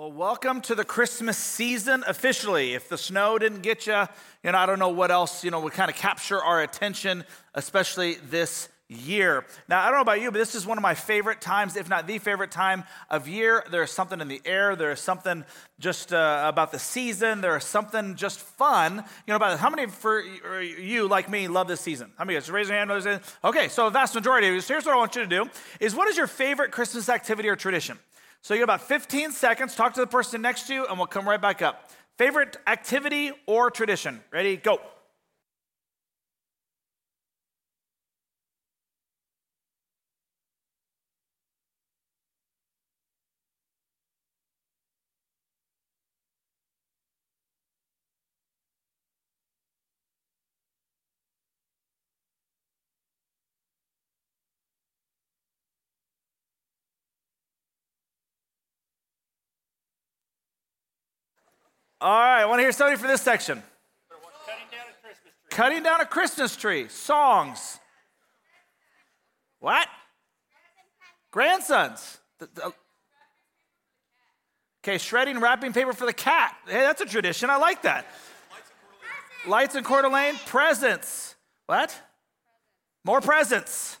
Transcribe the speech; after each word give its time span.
Well, 0.00 0.12
welcome 0.12 0.62
to 0.62 0.74
the 0.74 0.82
Christmas 0.82 1.36
season 1.36 2.04
officially. 2.06 2.72
If 2.72 2.88
the 2.88 2.96
snow 2.96 3.38
didn't 3.38 3.60
get 3.60 3.86
you, 3.86 4.06
you 4.42 4.50
know, 4.50 4.56
I 4.56 4.64
don't 4.64 4.78
know 4.78 4.88
what 4.88 5.10
else, 5.10 5.44
you 5.44 5.50
know, 5.50 5.60
would 5.60 5.74
kind 5.74 5.90
of 5.90 5.96
capture 5.98 6.42
our 6.42 6.62
attention, 6.62 7.22
especially 7.54 8.14
this 8.14 8.70
year. 8.88 9.44
Now, 9.68 9.82
I 9.82 9.88
don't 9.88 9.96
know 9.96 10.00
about 10.00 10.22
you, 10.22 10.30
but 10.30 10.38
this 10.38 10.54
is 10.54 10.66
one 10.66 10.78
of 10.78 10.82
my 10.82 10.94
favorite 10.94 11.42
times, 11.42 11.76
if 11.76 11.90
not 11.90 12.06
the 12.06 12.16
favorite 12.16 12.50
time 12.50 12.84
of 13.10 13.28
year. 13.28 13.62
There's 13.70 13.90
something 13.90 14.22
in 14.22 14.28
the 14.28 14.40
air. 14.46 14.74
There's 14.74 15.02
something 15.02 15.44
just 15.78 16.14
uh, 16.14 16.44
about 16.46 16.72
the 16.72 16.78
season. 16.78 17.42
There's 17.42 17.66
something 17.66 18.14
just 18.14 18.40
fun, 18.40 18.96
you 18.96 19.02
know, 19.32 19.36
about. 19.36 19.58
How 19.58 19.68
many 19.68 19.86
for 19.86 20.22
you, 20.22 21.08
like 21.08 21.28
me, 21.28 21.46
love 21.46 21.68
this 21.68 21.82
season? 21.82 22.10
How 22.16 22.24
many 22.24 22.38
of 22.38 22.46
you 22.46 22.52
guys? 22.52 22.54
Raise 22.54 22.68
your 22.70 22.78
hand. 22.78 23.20
Okay, 23.44 23.68
so 23.68 23.86
a 23.86 23.90
vast 23.90 24.14
majority 24.14 24.48
of 24.48 24.54
you. 24.54 24.62
So 24.62 24.72
here's 24.72 24.86
what 24.86 24.94
I 24.94 24.98
want 24.98 25.14
you 25.14 25.24
to 25.24 25.28
do 25.28 25.50
is 25.78 25.94
what 25.94 26.08
is 26.08 26.16
your 26.16 26.26
favorite 26.26 26.70
Christmas 26.70 27.10
activity 27.10 27.50
or 27.50 27.56
tradition? 27.56 27.98
So 28.42 28.54
you 28.54 28.60
have 28.60 28.68
about 28.68 28.82
15 28.82 29.32
seconds. 29.32 29.74
Talk 29.74 29.94
to 29.94 30.00
the 30.00 30.06
person 30.06 30.40
next 30.42 30.66
to 30.68 30.74
you, 30.74 30.86
and 30.86 30.96
we'll 30.98 31.06
come 31.06 31.28
right 31.28 31.40
back 31.40 31.62
up. 31.62 31.90
Favorite 32.16 32.56
activity 32.66 33.32
or 33.46 33.70
tradition? 33.70 34.22
Ready? 34.32 34.56
Go. 34.56 34.80
All 62.00 62.10
right, 62.10 62.40
I 62.40 62.46
want 62.46 62.60
to 62.60 62.62
hear 62.62 62.72
somebody 62.72 62.96
for 62.96 63.06
this 63.06 63.20
section. 63.20 63.62
Cutting 65.50 65.82
down 65.82 66.00
a 66.00 66.06
Christmas 66.06 66.56
tree. 66.56 66.88
Songs. 66.88 67.78
What? 69.58 69.86
Grandsons. 71.30 72.18
The- 72.38 72.48
the- 72.54 72.72
okay, 74.82 74.96
shredding 74.96 75.40
wrapping 75.40 75.74
paper 75.74 75.92
for 75.92 76.06
the 76.06 76.12
cat. 76.14 76.56
Hey, 76.66 76.80
that's 76.80 77.02
a 77.02 77.06
tradition. 77.06 77.50
I 77.50 77.56
like 77.56 77.82
that. 77.82 78.06
Lights 79.46 79.74
in 79.74 79.84
Coeur 79.84 80.02
d'Alene. 80.02 80.36
Presents. 80.46 81.34
What? 81.66 81.94
More 83.04 83.20
presents. 83.20 83.98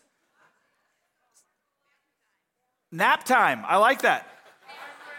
Nap 2.92 3.24
time. 3.24 3.62
I 3.66 3.76
like 3.76 4.02
that. 4.02 4.26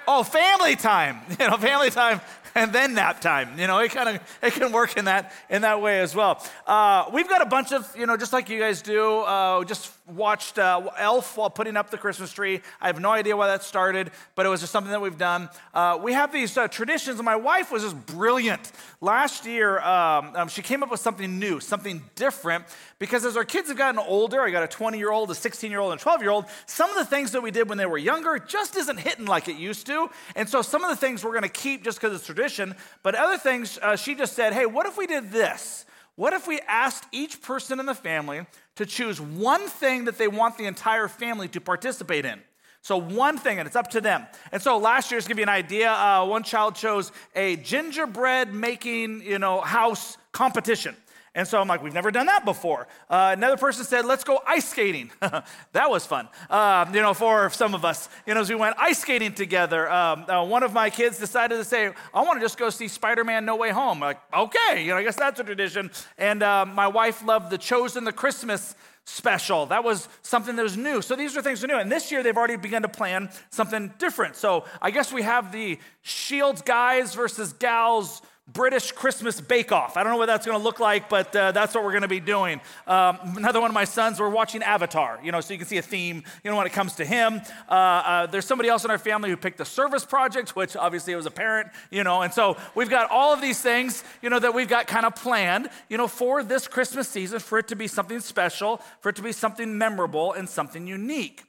Oh, 0.08 0.24
family 0.24 0.76
time. 0.76 1.20
You 1.40 1.50
know, 1.50 1.58
family 1.58 1.90
time 1.92 2.22
and 2.56 2.74
then 2.74 2.94
nap 2.94 3.22
time. 3.22 3.58
You 3.58 3.68
know, 3.68 3.80
it 3.80 3.92
kind 3.92 4.10
of 4.10 4.22
it 4.42 4.54
can 4.54 4.72
work 4.72 4.98
in 4.98 5.06
that 5.06 5.32
in 5.50 5.62
that 5.64 5.82
way 5.82 6.00
as 6.00 6.16
well. 6.16 6.44
Uh, 6.68 7.10
we've 7.14 7.30
got 7.30 7.42
a 7.42 7.46
bunch 7.46 7.72
of 7.72 7.92
you 7.98 8.06
know, 8.06 8.18
just 8.18 8.34
like 8.34 8.50
you 8.50 8.60
guys 8.60 8.82
do. 8.82 9.20
Uh, 9.20 9.64
just 9.64 9.92
watched 10.16 10.60
uh, 10.60 10.90
Elf 10.98 11.38
while 11.38 11.50
putting 11.50 11.78
up 11.78 11.90
the 11.90 11.98
Christmas 11.98 12.32
tree. 12.32 12.62
I 12.80 12.88
have 12.88 13.00
no 13.00 13.12
idea 13.12 13.36
why 13.36 13.48
that 13.48 13.64
started, 13.64 14.12
but 14.36 14.46
it 14.46 14.50
was 14.50 14.60
just 14.60 14.72
something 14.72 14.92
that 14.92 15.02
we've 15.02 15.18
done. 15.18 15.50
Uh, 15.74 16.00
we 16.02 16.14
have 16.14 16.32
these 16.32 16.58
uh, 16.58 16.68
traditions, 16.68 17.20
and 17.20 17.26
my 17.26 17.36
wife 17.36 17.72
was 17.72 17.84
just 17.84 18.06
brilliant. 18.06 18.72
Last 19.00 19.46
year, 19.46 19.80
um, 19.80 20.36
um, 20.36 20.48
she 20.48 20.62
came 20.62 20.84
up 20.84 20.92
with 20.92 21.00
something 21.00 21.40
new, 21.40 21.60
something 21.60 22.04
different, 22.16 22.66
because 23.00 23.26
as 23.26 23.38
our 23.38 23.46
kids 23.46 23.70
have 23.70 23.78
gotten 23.78 24.00
older, 24.00 24.42
I 24.42 24.52
got 24.52 24.64
a 24.64 24.68
20 24.68 24.98
year 24.98 25.12
old, 25.12 25.32
a 25.32 25.36
16 25.36 25.72
year 25.72 25.80
old, 25.80 25.92
and 25.92 26.00
a 26.00 26.04
12 26.04 26.22
year 26.22 26.32
old, 26.32 26.46
some 26.66 26.90
of 26.90 26.96
the 26.96 27.06
things 27.06 27.32
that 27.32 27.42
we 27.42 27.52
did 27.52 27.70
when 27.70 27.78
they 27.78 27.86
were 27.86 27.98
younger 27.98 28.38
just 28.40 28.76
isn't 28.76 28.98
hitting 28.98 29.26
like 29.26 29.48
it 29.48 29.56
used 29.56 29.86
to. 29.88 30.10
And 30.36 30.48
so 30.48 30.62
some 30.62 30.84
of 30.84 30.90
the 30.90 30.96
things 30.96 31.24
we're 31.24 31.32
going 31.32 31.44
to 31.44 31.50
keep 31.50 31.84
just 31.84 32.00
because 32.00 32.16
it's 32.16 32.26
tradition, 32.26 32.76
but 33.04 33.16
other 33.16 33.38
things, 33.38 33.80
uh, 33.82 33.96
she 33.96 34.16
just 34.16 34.34
said, 34.34 34.54
hey, 34.54 34.66
what 34.66 34.86
if 34.86 34.98
we 34.98 35.08
did 35.08 35.32
this? 35.32 35.86
What 36.16 36.34
if 36.34 36.48
we 36.48 36.60
asked 36.68 37.06
each 37.12 37.42
person 37.42 37.80
in 37.80 37.86
the 37.86 37.96
family 37.96 38.46
to 38.76 38.86
choose 38.86 39.20
one 39.20 39.68
thing 39.68 40.06
that 40.06 40.18
they 40.18 40.28
want 40.28 40.58
the 40.58 40.66
entire 40.66 41.08
family 41.08 41.48
to 41.50 41.62
participate 41.62 42.26
in? 42.26 42.42
So, 42.84 42.98
one 42.98 43.38
thing, 43.38 43.60
and 43.60 43.68
it's 43.68 43.76
up 43.76 43.92
to 43.92 44.02
them. 44.02 44.26
And 44.52 44.60
so, 44.60 44.78
last 44.78 45.12
year, 45.12 45.22
to 45.22 45.28
give 45.28 45.38
you 45.38 45.44
an 45.44 45.50
idea, 45.50 45.92
uh, 45.92 46.26
one 46.26 46.42
child 46.42 46.76
chose 46.76 47.12
a 47.36 47.56
gingerbread 47.58 48.54
making, 48.54 49.22
you 49.22 49.38
know, 49.38 49.62
house 49.62 50.18
competition. 50.32 50.96
And 51.34 51.48
so 51.48 51.62
I'm 51.62 51.68
like, 51.68 51.82
we've 51.82 51.94
never 51.94 52.12
done 52.12 52.26
that 52.26 52.44
before. 52.44 52.88
Uh, 53.10 53.34
another 53.38 53.56
person 53.56 53.86
said, 53.86 54.06
let's 54.06 54.26
go 54.26 54.42
ice 54.46 54.68
skating. 54.68 55.12
that 55.22 55.90
was 55.90 56.06
fun, 56.06 56.28
uh, 56.50 56.86
you 56.94 57.02
know, 57.02 57.14
for 57.14 57.50
some 57.52 57.74
of 57.74 57.86
us. 57.86 58.10
You 58.26 58.34
know, 58.34 58.42
as 58.42 58.50
we 58.50 58.56
went 58.56 58.76
ice 58.78 59.00
skating 59.00 59.34
together, 59.34 59.90
um, 59.90 60.30
uh, 60.30 60.44
one 60.44 60.64
of 60.64 60.74
my 60.74 60.90
kids 60.90 61.18
decided 61.18 61.56
to 61.56 61.64
say, 61.64 61.92
I 62.14 62.22
want 62.24 62.40
to 62.40 62.44
just 62.44 62.58
go 62.58 62.70
see 62.70 62.90
Spider 62.90 63.24
Man 63.24 63.46
No 63.46 63.56
Way 63.56 63.70
Home. 63.70 64.04
I'm 64.04 64.10
like, 64.10 64.20
okay, 64.34 64.84
you 64.84 64.90
know, 64.90 64.98
I 64.98 65.04
guess 65.04 65.16
that's 65.16 65.40
a 65.40 65.44
tradition. 65.46 65.90
And 66.18 66.44
uh, 66.44 66.66
my 66.66 66.88
wife 66.88 67.24
loved 67.24 67.50
the 67.50 67.58
Chosen 67.58 68.04
the 68.04 68.12
Christmas 68.12 68.76
special. 69.06 69.68
That 69.68 69.84
was 69.86 70.10
something 70.22 70.56
that 70.58 70.64
was 70.64 70.78
new. 70.78 71.02
So 71.02 71.16
these 71.16 71.36
are 71.38 71.42
things 71.42 71.62
that 71.62 71.70
are 71.70 71.76
new. 71.76 71.80
And 71.80 71.92
this 71.92 72.12
year 72.12 72.24
they've 72.24 72.36
already 72.36 72.58
begun 72.58 72.82
to 72.82 72.90
plan 72.90 73.30
something 73.52 73.94
different. 74.00 74.36
So 74.36 74.66
I 74.82 74.92
guess 74.92 75.14
we 75.14 75.22
have 75.22 75.52
the 75.52 75.80
Shields 76.02 76.62
guys 76.62 77.16
versus 77.16 77.54
gals 77.54 78.22
British 78.54 78.92
Christmas 78.92 79.40
Bake 79.40 79.72
Off. 79.72 79.98
I 79.98 80.04
don't 80.04 80.12
know 80.12 80.18
what 80.18 80.26
that's 80.26 80.46
going 80.46 80.58
to 80.58 80.64
look 80.64 80.80
like, 80.80 81.10
but 81.10 81.36
uh, 81.36 81.52
that's 81.52 81.76
what 81.76 81.84
we're 81.84 81.92
going 81.92 82.02
to 82.02 82.08
be 82.08 82.20
doing. 82.20 82.60
Um, 82.88 83.18
another 83.38 83.62
one 83.62 83.70
of 83.70 83.74
my 83.74 83.86
sons, 83.86 84.20
we're 84.20 84.30
watching 84.30 84.64
Avatar, 84.64 85.20
you 85.24 85.32
know, 85.32 85.42
so 85.42 85.54
you 85.54 85.60
can 85.60 85.68
see 85.68 85.78
a 85.78 85.82
theme, 85.82 86.24
you 86.44 86.52
know, 86.52 86.58
when 86.58 86.66
it 86.66 86.74
comes 86.74 86.96
to 86.96 87.06
him. 87.06 87.42
Uh, 87.70 87.74
uh, 87.74 88.26
there's 88.28 88.46
somebody 88.46 88.70
else 88.70 88.84
in 88.84 88.92
our 88.92 88.98
family 88.98 89.30
who 89.30 89.38
picked 89.38 89.58
the 89.58 89.66
service 89.66 90.06
project, 90.06 90.56
which 90.56 90.76
obviously 90.76 91.14
it 91.14 91.16
was 91.16 91.26
a 91.26 91.32
parent, 91.32 91.70
you 91.92 92.04
know, 92.04 92.22
and 92.22 92.34
so 92.34 92.58
we've 92.76 92.90
got 92.90 93.10
all 93.10 93.34
of 93.34 93.42
these 93.42 93.62
things, 93.62 94.04
you 94.22 94.30
know, 94.30 94.40
that 94.40 94.54
we've 94.54 94.70
got 94.70 94.88
kind 94.88 95.06
of 95.06 95.16
planned, 95.16 95.70
you 95.90 95.98
know, 95.98 96.08
for 96.08 96.44
this 96.44 96.68
Christmas 96.68 97.08
season, 97.08 97.40
for 97.40 97.60
it 97.60 97.68
to 97.68 97.76
be 97.76 97.88
something 97.88 98.20
special, 98.20 98.82
for 99.00 99.10
it 99.10 99.16
to 99.16 99.22
be 99.22 99.32
something 99.32 99.78
memorable 99.78 100.34
and 100.34 100.50
something 100.50 100.88
unique. 100.88 101.44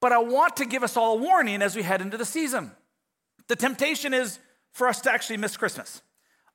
But 0.00 0.12
I 0.12 0.18
want 0.18 0.56
to 0.56 0.64
give 0.64 0.82
us 0.82 0.96
all 0.96 1.14
a 1.14 1.20
warning 1.20 1.60
as 1.60 1.76
we 1.76 1.82
head 1.82 2.00
into 2.00 2.16
the 2.16 2.24
season. 2.24 2.72
The 3.48 3.56
temptation 3.56 4.14
is 4.14 4.38
for 4.72 4.86
us 4.86 5.00
to 5.02 5.12
actually 5.12 5.36
miss 5.36 5.56
Christmas. 5.56 6.02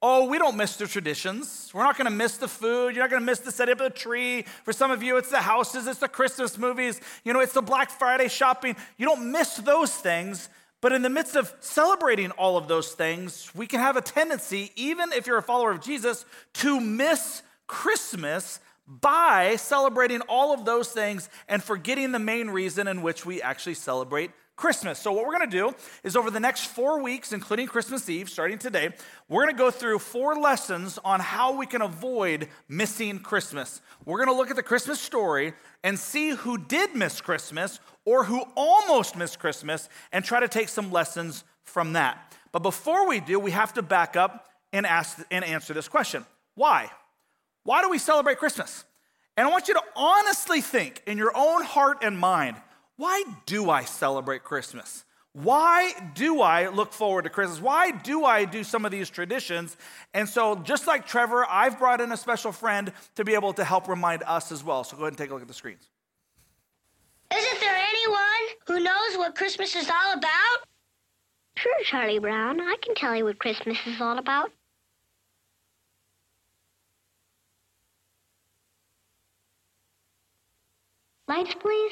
Oh, 0.02 0.28
we 0.28 0.38
don't 0.38 0.58
miss 0.58 0.76
the 0.76 0.88
traditions. 0.88 1.72
We're 1.74 1.84
not 1.84 1.98
going 1.98 2.06
to 2.06 2.16
miss 2.16 2.38
the 2.38 2.48
food. 2.48 2.96
You're 2.96 3.04
not 3.04 3.10
going 3.10 3.22
to 3.22 3.26
miss 3.26 3.40
the 3.40 3.52
setting 3.52 3.74
up 3.74 3.82
of 3.82 3.94
the 3.94 3.98
tree. 3.98 4.44
For 4.64 4.74
some 4.74 4.92
of 4.92 5.02
you, 5.02 5.18
it's 5.18 5.30
the 5.30 5.42
houses, 5.42 5.88
it's 5.88 6.00
the 6.00 6.08
Christmas 6.08 6.58
movies, 6.58 7.00
you 7.24 7.34
know, 7.34 7.40
it's 7.40 7.54
the 7.54 7.62
Black 7.62 7.90
Friday 7.90 8.28
shopping. 8.28 8.76
You 8.98 9.06
don't 9.06 9.32
miss 9.32 9.56
those 9.58 9.92
things. 9.92 10.50
But 10.82 10.92
in 10.92 11.02
the 11.02 11.10
midst 11.10 11.36
of 11.36 11.52
celebrating 11.62 12.30
all 12.32 12.58
of 12.58 12.68
those 12.68 12.92
things, 12.92 13.50
we 13.56 13.66
can 13.66 13.80
have 13.80 13.98
a 13.98 14.02
tendency, 14.02 14.72
even 14.76 15.12
if 15.14 15.26
you're 15.26 15.38
a 15.38 15.42
follower 15.42 15.72
of 15.72 15.82
Jesus, 15.82 16.26
to 16.56 16.80
miss 16.80 17.42
Christmas 17.66 18.60
by 18.88 19.56
celebrating 19.56 20.22
all 20.22 20.54
of 20.54 20.66
those 20.66 20.90
things 20.90 21.30
and 21.48 21.64
forgetting 21.64 22.12
the 22.12 22.20
main 22.20 22.50
reason 22.52 22.88
in 22.88 23.02
which 23.02 23.26
we 23.26 23.42
actually 23.42 23.74
celebrate 23.74 24.30
Christmas. 24.56 25.00
So, 25.00 25.12
what 25.12 25.26
we're 25.26 25.38
going 25.38 25.50
to 25.50 25.58
do 25.58 25.76
is 26.04 26.16
over 26.16 26.32
the 26.32 26.40
next 26.40 26.68
four 26.68 27.02
weeks, 27.02 27.34
including 27.34 27.68
Christmas 27.68 28.10
Eve, 28.10 28.30
starting 28.30 28.58
today, 28.58 28.90
we're 29.28 29.44
going 29.44 29.54
to 29.54 29.58
go 29.58 29.70
through 29.70 30.00
four 30.00 30.36
lessons 30.36 30.98
on 31.04 31.20
how 31.20 31.58
we 31.58 31.66
can 31.66 31.82
avoid 31.82 32.48
missing 32.70 33.20
Christmas. 33.20 33.82
We're 34.06 34.18
going 34.18 34.30
to 34.30 34.36
look 34.36 34.50
at 34.50 34.56
the 34.56 34.64
Christmas 34.64 35.00
story 35.00 35.54
and 35.84 36.00
see 36.00 36.30
who 36.30 36.58
did 36.58 36.96
miss 36.96 37.20
Christmas 37.20 37.80
or 38.06 38.24
who 38.24 38.44
almost 38.56 39.18
missed 39.18 39.40
Christmas 39.40 39.90
and 40.14 40.24
try 40.24 40.40
to 40.40 40.48
take 40.48 40.70
some 40.70 40.92
lessons 40.92 41.44
from 41.64 41.94
that. 41.94 42.34
But 42.52 42.64
before 42.64 43.08
we 43.08 43.20
do, 43.20 43.40
we 43.40 43.52
have 43.52 43.74
to 43.74 43.82
back 43.82 44.16
up 44.16 44.48
and 44.72 44.86
ask 44.86 45.20
and 45.32 45.44
answer 45.44 45.74
this 45.74 45.90
question 45.90 46.26
Why? 46.56 46.90
Why 47.64 47.82
do 47.82 47.90
we 47.90 47.98
celebrate 47.98 48.38
Christmas? 48.38 48.86
And 49.38 49.46
I 49.46 49.52
want 49.52 49.68
you 49.68 49.74
to 49.74 49.84
honestly 49.98 50.62
think 50.62 51.04
in 51.06 51.18
your 51.18 51.36
own 51.36 51.64
heart 51.64 51.98
and 52.04 52.18
mind 52.18 52.56
why 52.98 53.24
do 53.46 53.70
I 53.70 53.84
celebrate 53.84 54.44
Christmas? 54.44 55.06
Why 55.34 55.92
do 56.14 56.40
I 56.40 56.70
look 56.70 56.94
forward 56.94 57.24
to 57.24 57.30
Christmas? 57.30 57.60
Why 57.60 57.92
do 57.92 58.24
I 58.24 58.46
do 58.46 58.64
some 58.64 58.86
of 58.86 58.92
these 58.92 59.10
traditions? 59.10 59.76
And 60.14 60.30
so, 60.30 60.56
just 60.56 60.88
like 60.88 61.06
Trevor, 61.06 61.46
I've 61.50 61.78
brought 61.78 62.00
in 62.00 62.14
a 62.14 62.18
special 62.18 62.54
friend 62.54 62.94
to 63.16 63.26
be 63.26 63.34
able 63.34 63.52
to 63.54 63.66
help 63.66 63.90
remind 63.90 64.24
us 64.24 64.54
as 64.54 64.64
well. 64.64 64.86
So, 64.86 64.96
go 64.96 65.04
ahead 65.04 65.12
and 65.12 65.18
take 65.18 65.32
a 65.32 65.34
look 65.34 65.42
at 65.42 65.50
the 65.50 65.54
screens. 65.54 65.90
Isn't 67.36 67.60
there 67.60 67.76
anyone 67.76 68.58
who 68.66 68.80
knows 68.80 69.18
what 69.18 69.36
Christmas 69.36 69.76
is 69.76 69.90
all 69.90 70.14
about? 70.14 70.68
Sure, 71.58 71.84
Charlie 71.84 72.20
Brown. 72.20 72.62
I 72.62 72.78
can 72.82 72.96
tell 72.96 73.14
you 73.14 73.26
what 73.26 73.38
Christmas 73.38 73.78
is 73.86 74.00
all 74.00 74.18
about. 74.18 74.52
Lights, 81.28 81.56
please. 81.60 81.92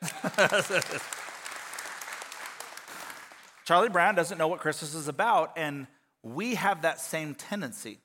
Charlie 3.64 3.88
Brown 3.88 4.14
doesn't 4.14 4.38
know 4.38 4.48
what 4.48 4.60
Christmas 4.60 4.94
is 4.94 5.08
about, 5.08 5.52
and 5.56 5.86
we 6.22 6.54
have 6.54 6.82
that 6.82 7.00
same 7.00 7.34
tendency. 7.34 7.98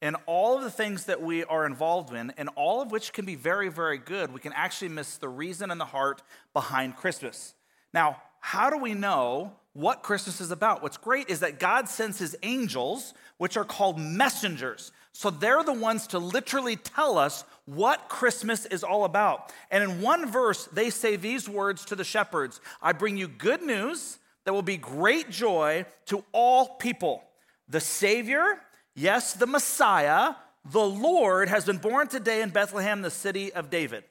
In 0.00 0.14
all 0.26 0.56
of 0.56 0.62
the 0.62 0.70
things 0.70 1.06
that 1.06 1.22
we 1.22 1.44
are 1.44 1.66
involved 1.66 2.14
in, 2.14 2.32
and 2.36 2.48
all 2.54 2.82
of 2.82 2.92
which 2.92 3.12
can 3.12 3.24
be 3.24 3.34
very, 3.34 3.68
very 3.68 3.98
good, 3.98 4.32
we 4.32 4.40
can 4.40 4.52
actually 4.52 4.90
miss 4.90 5.16
the 5.16 5.28
reason 5.28 5.70
and 5.70 5.80
the 5.80 5.86
heart 5.86 6.22
behind 6.52 6.96
Christmas. 6.96 7.54
Now, 7.92 8.22
how 8.40 8.70
do 8.70 8.78
we 8.78 8.94
know 8.94 9.52
what 9.72 10.02
Christmas 10.02 10.40
is 10.40 10.50
about? 10.50 10.82
What's 10.82 10.96
great 10.96 11.28
is 11.28 11.40
that 11.40 11.58
God 11.58 11.88
sends 11.88 12.18
his 12.18 12.36
angels, 12.42 13.14
which 13.38 13.56
are 13.56 13.64
called 13.64 13.98
messengers. 13.98 14.92
So 15.12 15.30
they're 15.30 15.64
the 15.64 15.72
ones 15.72 16.06
to 16.08 16.18
literally 16.18 16.76
tell 16.76 17.18
us 17.18 17.44
what 17.74 18.08
Christmas 18.08 18.64
is 18.64 18.82
all 18.82 19.04
about. 19.04 19.52
And 19.70 19.84
in 19.84 20.00
one 20.00 20.30
verse, 20.30 20.66
they 20.72 20.88
say 20.88 21.16
these 21.16 21.48
words 21.48 21.84
to 21.86 21.96
the 21.96 22.04
shepherds 22.04 22.60
I 22.80 22.92
bring 22.92 23.18
you 23.18 23.28
good 23.28 23.62
news 23.62 24.18
that 24.44 24.54
will 24.54 24.62
be 24.62 24.78
great 24.78 25.28
joy 25.28 25.84
to 26.06 26.24
all 26.32 26.76
people. 26.76 27.22
The 27.68 27.80
Savior, 27.80 28.58
yes, 28.94 29.34
the 29.34 29.46
Messiah, 29.46 30.34
the 30.64 30.84
Lord, 30.84 31.50
has 31.50 31.66
been 31.66 31.76
born 31.76 32.08
today 32.08 32.40
in 32.40 32.48
Bethlehem, 32.48 33.02
the 33.02 33.10
city 33.10 33.52
of 33.52 33.68
David. 33.68 34.04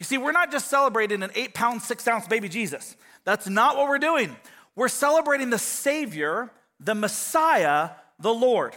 You 0.00 0.04
see, 0.04 0.18
we're 0.18 0.32
not 0.32 0.50
just 0.50 0.68
celebrating 0.68 1.22
an 1.22 1.30
eight 1.36 1.54
pound, 1.54 1.82
six 1.82 2.08
ounce 2.08 2.26
baby 2.26 2.48
Jesus. 2.48 2.96
That's 3.24 3.48
not 3.48 3.76
what 3.76 3.88
we're 3.88 3.98
doing. 3.98 4.34
We're 4.74 4.88
celebrating 4.88 5.50
the 5.50 5.58
Savior, 5.58 6.50
the 6.80 6.96
Messiah, 6.96 7.90
the 8.18 8.34
Lord. 8.34 8.76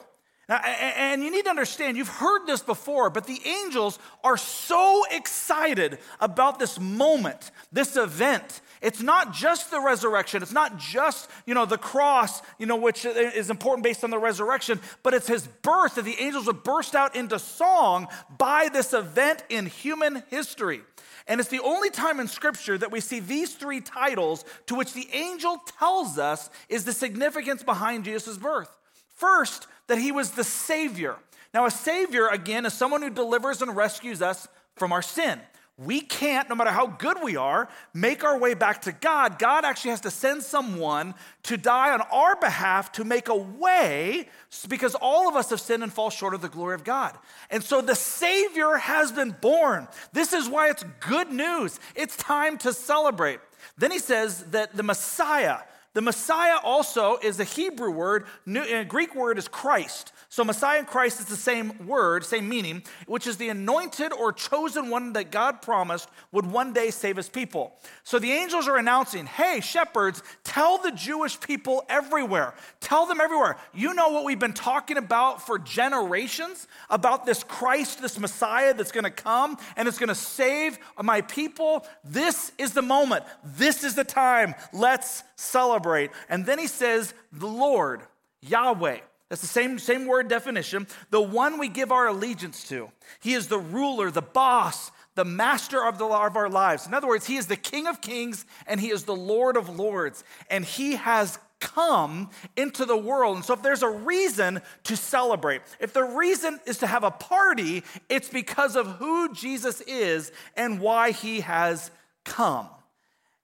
Now, 0.49 0.57
and 0.57 1.23
you 1.23 1.29
need 1.29 1.43
to 1.43 1.51
understand, 1.51 1.95
you've 1.95 2.07
heard 2.07 2.47
this 2.47 2.63
before, 2.63 3.11
but 3.11 3.27
the 3.27 3.39
angels 3.45 3.99
are 4.23 4.35
so 4.35 5.03
excited 5.11 5.99
about 6.19 6.57
this 6.57 6.79
moment, 6.79 7.51
this 7.71 7.95
event. 7.95 8.61
It's 8.81 9.01
not 9.01 9.31
just 9.31 9.69
the 9.69 9.79
resurrection. 9.79 10.41
It's 10.41 10.51
not 10.51 10.77
just, 10.77 11.29
you 11.45 11.53
know, 11.53 11.65
the 11.65 11.77
cross, 11.77 12.41
you 12.57 12.65
know, 12.65 12.77
which 12.77 13.05
is 13.05 13.51
important 13.51 13.83
based 13.83 14.03
on 14.03 14.09
the 14.09 14.17
resurrection, 14.17 14.79
but 15.03 15.13
it's 15.13 15.27
his 15.27 15.45
birth 15.61 15.95
that 15.95 16.05
the 16.05 16.19
angels 16.19 16.47
would 16.47 16.63
burst 16.63 16.95
out 16.95 17.15
into 17.15 17.37
song 17.37 18.07
by 18.39 18.69
this 18.73 18.91
event 18.93 19.43
in 19.49 19.67
human 19.67 20.23
history. 20.29 20.81
And 21.27 21.39
it's 21.39 21.49
the 21.49 21.61
only 21.61 21.91
time 21.91 22.19
in 22.19 22.27
Scripture 22.27 22.75
that 22.75 22.91
we 22.91 23.01
see 23.01 23.19
these 23.19 23.53
three 23.53 23.81
titles 23.81 24.43
to 24.65 24.73
which 24.73 24.93
the 24.93 25.07
angel 25.13 25.61
tells 25.77 26.17
us 26.17 26.49
is 26.69 26.85
the 26.85 26.93
significance 26.93 27.61
behind 27.61 28.05
Jesus' 28.05 28.37
birth. 28.37 28.75
First, 29.15 29.67
that 29.89 29.97
he 29.97 30.11
was 30.11 30.31
the 30.31 30.43
Savior. 30.43 31.17
Now, 31.53 31.65
a 31.65 31.71
Savior, 31.71 32.27
again, 32.27 32.65
is 32.65 32.73
someone 32.73 33.01
who 33.01 33.09
delivers 33.09 33.61
and 33.61 33.75
rescues 33.75 34.21
us 34.21 34.47
from 34.75 34.93
our 34.93 35.01
sin. 35.01 35.39
We 35.77 36.01
can't, 36.01 36.49
no 36.49 36.55
matter 36.55 36.71
how 36.71 36.87
good 36.87 37.17
we 37.23 37.37
are, 37.37 37.69
make 37.93 38.25
our 38.25 38.37
way 38.37 38.53
back 38.53 38.81
to 38.81 38.91
God. 38.91 39.39
God 39.39 39.63
actually 39.63 39.91
has 39.91 40.01
to 40.01 40.11
send 40.11 40.43
someone 40.43 41.15
to 41.43 41.55
die 41.55 41.93
on 41.93 42.01
our 42.11 42.35
behalf 42.35 42.91
to 42.93 43.05
make 43.05 43.29
a 43.29 43.35
way 43.35 44.27
because 44.67 44.93
all 44.95 45.29
of 45.29 45.37
us 45.37 45.51
have 45.51 45.61
sinned 45.61 45.83
and 45.83 45.91
fall 45.91 46.09
short 46.09 46.33
of 46.33 46.41
the 46.41 46.49
glory 46.49 46.75
of 46.75 46.83
God. 46.83 47.17
And 47.49 47.63
so 47.63 47.81
the 47.81 47.95
Savior 47.95 48.75
has 48.75 49.13
been 49.13 49.33
born. 49.39 49.87
This 50.11 50.33
is 50.33 50.49
why 50.49 50.69
it's 50.69 50.83
good 50.99 51.31
news. 51.31 51.79
It's 51.95 52.17
time 52.17 52.57
to 52.59 52.73
celebrate. 52.73 53.39
Then 53.77 53.91
he 53.91 53.99
says 53.99 54.43
that 54.51 54.75
the 54.75 54.83
Messiah, 54.83 55.59
the 55.99 56.03
Messiah 56.03 56.59
also 56.63 57.17
is 57.21 57.41
a 57.41 57.43
Hebrew 57.43 57.91
word, 57.91 58.25
a 58.47 58.79
uh, 58.79 58.83
Greek 58.85 59.13
word 59.13 59.37
is 59.37 59.49
Christ. 59.49 60.13
So 60.31 60.43
Messiah 60.43 60.77
and 60.77 60.87
Christ 60.87 61.19
is 61.19 61.25
the 61.25 61.35
same 61.35 61.87
word, 61.87 62.23
same 62.23 62.47
meaning, 62.47 62.83
which 63.07 63.25
is 63.25 63.37
the 63.37 63.49
anointed 63.49 64.13
or 64.13 64.31
chosen 64.31 64.91
one 64.91 65.13
that 65.13 65.31
God 65.31 65.59
promised 65.63 66.07
would 66.31 66.45
one 66.45 66.71
day 66.71 66.91
save 66.91 67.17
his 67.17 67.27
people. 67.27 67.75
So 68.03 68.19
the 68.19 68.31
angels 68.31 68.67
are 68.67 68.77
announcing, 68.77 69.25
hey, 69.25 69.59
shepherds, 69.59 70.21
tell 70.43 70.77
the 70.77 70.91
Jewish 70.91 71.39
people 71.39 71.83
everywhere, 71.89 72.53
tell 72.79 73.07
them 73.07 73.19
everywhere. 73.19 73.57
You 73.73 73.95
know 73.95 74.09
what 74.09 74.23
we've 74.23 74.37
been 74.37 74.53
talking 74.53 74.97
about 74.97 75.41
for 75.47 75.57
generations 75.57 76.67
about 76.91 77.25
this 77.25 77.43
Christ, 77.43 77.99
this 77.99 78.19
Messiah 78.19 78.75
that's 78.75 78.91
gonna 78.91 79.09
come 79.09 79.57
and 79.77 79.87
it's 79.87 79.97
gonna 79.97 80.13
save 80.13 80.77
my 81.01 81.21
people. 81.21 81.87
This 82.03 82.51
is 82.59 82.73
the 82.73 82.83
moment, 82.83 83.25
this 83.43 83.83
is 83.83 83.95
the 83.95 84.03
time. 84.03 84.53
Let's 84.73 85.23
celebrate. 85.35 86.11
And 86.29 86.45
then 86.45 86.59
he 86.59 86.67
says, 86.67 87.15
the 87.31 87.47
Lord, 87.47 88.03
Yahweh. 88.41 88.99
That's 89.29 89.41
the 89.41 89.47
same, 89.47 89.77
same 89.77 90.07
word 90.07 90.27
definition. 90.27 90.87
The 91.11 91.21
one 91.21 91.59
we 91.59 91.69
give 91.69 91.91
our 91.91 92.07
allegiance 92.07 92.67
to. 92.69 92.89
He 93.19 93.33
is 93.33 93.47
the 93.47 93.59
ruler, 93.59 94.09
the 94.09 94.23
boss, 94.23 94.91
the 95.13 95.25
master 95.25 95.85
of, 95.85 95.99
the, 95.99 96.05
of 96.05 96.35
our 96.35 96.49
lives. 96.49 96.87
In 96.87 96.93
other 96.93 97.07
words, 97.07 97.27
he 97.27 97.37
is 97.37 97.45
the 97.45 97.55
king 97.55 97.87
of 97.87 98.01
kings 98.01 98.45
and 98.65 98.79
he 98.79 98.89
is 98.89 99.03
the 99.03 99.15
lord 99.15 99.55
of 99.55 99.77
lords. 99.77 100.23
And 100.49 100.65
he 100.65 100.95
has 100.95 101.37
come 101.59 102.29
into 102.55 102.85
the 102.85 102.97
world. 102.97 103.35
And 103.35 103.45
so, 103.45 103.53
if 103.53 103.61
there's 103.61 103.83
a 103.83 103.89
reason 103.89 104.61
to 104.85 104.95
celebrate, 104.95 105.61
if 105.79 105.93
the 105.93 106.03
reason 106.03 106.59
is 106.65 106.79
to 106.79 106.87
have 106.87 107.03
a 107.03 107.11
party, 107.11 107.83
it's 108.07 108.29
because 108.29 108.75
of 108.75 108.87
who 108.95 109.33
Jesus 109.33 109.81
is 109.81 110.31
and 110.55 110.79
why 110.79 111.11
he 111.11 111.41
has 111.41 111.91
come. 112.23 112.67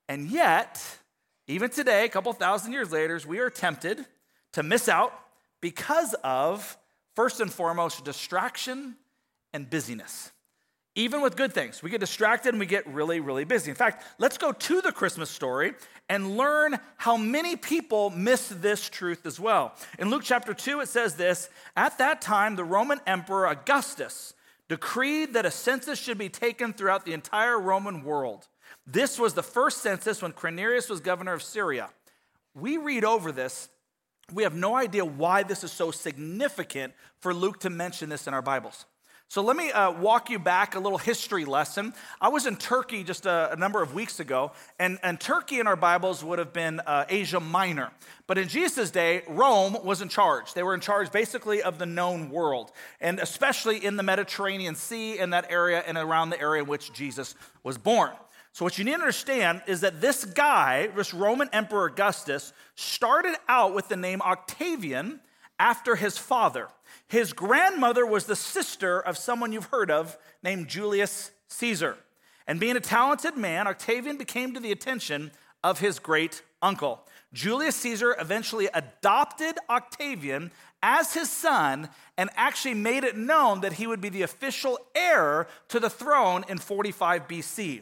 And 0.07 0.29
yet, 0.29 0.81
even 1.47 1.69
today, 1.69 2.05
a 2.05 2.09
couple 2.09 2.31
thousand 2.33 2.71
years 2.71 2.91
later, 2.91 3.19
we 3.27 3.39
are 3.39 3.49
tempted 3.49 4.05
to 4.53 4.63
miss 4.63 4.87
out 4.87 5.13
because 5.65 6.13
of, 6.23 6.77
first 7.15 7.39
and 7.39 7.51
foremost, 7.51 8.05
distraction 8.05 8.95
and 9.51 9.67
busyness. 9.67 10.31
Even 10.93 11.21
with 11.21 11.35
good 11.35 11.53
things, 11.53 11.81
we 11.81 11.89
get 11.89 11.99
distracted 11.99 12.49
and 12.49 12.59
we 12.59 12.67
get 12.67 12.85
really, 12.85 13.19
really 13.19 13.45
busy. 13.45 13.71
In 13.71 13.75
fact, 13.75 14.03
let's 14.19 14.37
go 14.37 14.51
to 14.51 14.81
the 14.81 14.91
Christmas 14.91 15.27
story 15.27 15.73
and 16.07 16.37
learn 16.37 16.77
how 16.97 17.17
many 17.17 17.55
people 17.55 18.11
miss 18.11 18.47
this 18.47 18.87
truth 18.87 19.25
as 19.25 19.39
well. 19.39 19.73
In 19.97 20.11
Luke 20.11 20.21
chapter 20.23 20.53
2, 20.53 20.81
it 20.81 20.87
says 20.87 21.15
this 21.15 21.49
At 21.75 21.97
that 21.97 22.21
time, 22.21 22.55
the 22.55 22.63
Roman 22.63 22.99
Emperor 23.07 23.47
Augustus 23.47 24.35
decreed 24.69 25.33
that 25.33 25.47
a 25.47 25.51
census 25.51 25.97
should 25.97 26.19
be 26.19 26.29
taken 26.29 26.73
throughout 26.73 27.05
the 27.05 27.13
entire 27.13 27.59
Roman 27.59 28.03
world. 28.03 28.45
This 28.85 29.17
was 29.17 29.33
the 29.33 29.41
first 29.41 29.79
census 29.81 30.21
when 30.21 30.31
Quirinius 30.31 30.91
was 30.91 30.99
governor 30.99 31.33
of 31.33 31.41
Syria. 31.41 31.89
We 32.53 32.77
read 32.77 33.03
over 33.03 33.31
this 33.31 33.67
we 34.33 34.43
have 34.43 34.55
no 34.55 34.75
idea 34.75 35.05
why 35.05 35.43
this 35.43 35.63
is 35.63 35.71
so 35.71 35.91
significant 35.91 36.93
for 37.19 37.33
Luke 37.33 37.59
to 37.61 37.69
mention 37.69 38.09
this 38.09 38.27
in 38.27 38.33
our 38.33 38.41
Bibles. 38.41 38.85
So 39.27 39.41
let 39.41 39.55
me 39.55 39.71
uh, 39.71 39.91
walk 39.91 40.29
you 40.29 40.37
back 40.37 40.75
a 40.75 40.79
little 40.79 40.99
history 40.99 41.45
lesson. 41.45 41.93
I 42.21 42.29
was 42.29 42.45
in 42.45 42.55
Turkey 42.55 43.03
just 43.03 43.25
a, 43.25 43.51
a 43.51 43.55
number 43.55 43.81
of 43.81 43.93
weeks 43.93 44.19
ago, 44.19 44.51
and, 44.79 44.99
and, 45.01 45.19
Turkey 45.19 45.59
in 45.59 45.65
our 45.65 45.75
Bibles 45.75 46.23
would 46.23 46.37
have 46.37 46.53
been 46.53 46.79
uh, 46.79 47.05
Asia 47.09 47.39
Minor. 47.39 47.91
But 48.27 48.37
in 48.37 48.47
Jesus' 48.47 48.91
day, 48.91 49.23
Rome 49.27 49.77
was 49.83 50.01
in 50.01 50.09
charge. 50.09 50.53
They 50.53 50.61
were 50.61 50.75
in 50.75 50.79
charge 50.79 51.11
basically 51.11 51.63
of 51.63 51.79
the 51.79 51.87
known 51.87 52.29
world, 52.29 52.71
and 53.01 53.19
especially 53.19 53.83
in 53.83 53.97
the 53.97 54.03
Mediterranean 54.03 54.75
Sea, 54.75 55.17
in 55.17 55.31
that 55.31 55.47
area 55.49 55.83
and 55.85 55.97
around 55.97 56.29
the 56.29 56.39
area 56.39 56.61
in 56.61 56.69
which 56.69 56.93
Jesus 56.93 57.33
was 57.63 57.79
born. 57.79 58.11
So, 58.55 58.63
what 58.63 58.77
you 58.77 58.85
need 58.85 58.91
to 58.91 59.01
understand 59.01 59.63
is 59.67 59.81
that 59.81 59.99
this 59.99 60.23
guy, 60.23 60.87
this 60.95 61.13
Roman 61.13 61.49
Emperor 61.51 61.87
Augustus, 61.87 62.53
started 62.75 63.35
out 63.49 63.75
with 63.75 63.89
the 63.89 63.97
name 63.97 64.21
Octavian 64.21 65.19
after 65.59 65.97
his 65.97 66.17
father. 66.17 66.69
His 67.09 67.33
grandmother 67.33 68.05
was 68.05 68.27
the 68.27 68.35
sister 68.37 68.97
of 68.97 69.17
someone 69.17 69.51
you've 69.51 69.65
heard 69.65 69.91
of 69.91 70.17
named 70.41 70.69
Julius 70.69 71.31
Caesar. 71.49 71.97
And 72.47 72.57
being 72.57 72.77
a 72.77 72.79
talented 72.79 73.35
man, 73.35 73.67
Octavian 73.67 74.15
became 74.15 74.53
to 74.53 74.61
the 74.61 74.71
attention 74.71 75.31
of 75.61 75.79
his 75.79 75.99
great 75.99 76.41
uncle. 76.61 77.05
Julius 77.33 77.75
Caesar 77.75 78.15
eventually 78.17 78.69
adopted 78.73 79.57
Octavian 79.69 80.49
as 80.81 81.13
his 81.13 81.29
son 81.29 81.89
and 82.17 82.29
actually 82.37 82.75
made 82.75 83.03
it 83.03 83.17
known 83.17 83.59
that 83.59 83.73
he 83.73 83.85
would 83.85 83.99
be 83.99 84.07
the 84.07 84.21
official 84.21 84.79
heir 84.95 85.45
to 85.67 85.81
the 85.81 85.89
throne 85.89 86.45
in 86.47 86.57
45 86.57 87.27
BC. 87.27 87.81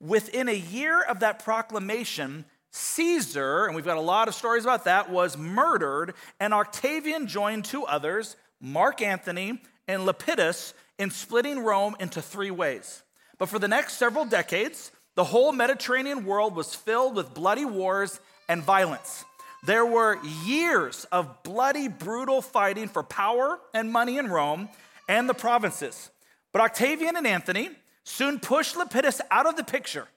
Within 0.00 0.48
a 0.48 0.54
year 0.54 1.02
of 1.02 1.20
that 1.20 1.44
proclamation, 1.44 2.44
Caesar, 2.70 3.66
and 3.66 3.76
we've 3.76 3.84
got 3.84 3.96
a 3.96 4.00
lot 4.00 4.28
of 4.28 4.34
stories 4.34 4.64
about 4.64 4.84
that, 4.84 5.10
was 5.10 5.38
murdered, 5.38 6.14
and 6.40 6.52
Octavian 6.52 7.26
joined 7.26 7.64
two 7.64 7.84
others, 7.84 8.36
Mark 8.60 9.00
Antony 9.00 9.62
and 9.86 10.02
Lepidus, 10.04 10.74
in 10.98 11.10
splitting 11.10 11.60
Rome 11.60 11.96
into 12.00 12.20
three 12.20 12.50
ways. 12.50 13.02
But 13.38 13.48
for 13.48 13.58
the 13.58 13.68
next 13.68 13.94
several 13.94 14.24
decades, 14.24 14.90
the 15.14 15.24
whole 15.24 15.52
Mediterranean 15.52 16.24
world 16.24 16.56
was 16.56 16.74
filled 16.74 17.14
with 17.14 17.34
bloody 17.34 17.64
wars 17.64 18.20
and 18.48 18.62
violence. 18.62 19.24
There 19.64 19.86
were 19.86 20.18
years 20.44 21.04
of 21.12 21.42
bloody, 21.42 21.88
brutal 21.88 22.42
fighting 22.42 22.88
for 22.88 23.02
power 23.02 23.58
and 23.72 23.90
money 23.90 24.18
in 24.18 24.28
Rome 24.28 24.68
and 25.08 25.28
the 25.28 25.34
provinces. 25.34 26.10
But 26.52 26.62
Octavian 26.62 27.16
and 27.16 27.26
Antony 27.26 27.70
soon 28.04 28.38
pushed 28.38 28.76
Lepidus 28.76 29.20
out 29.30 29.46
of 29.46 29.56
the 29.56 29.64
picture. 29.64 30.08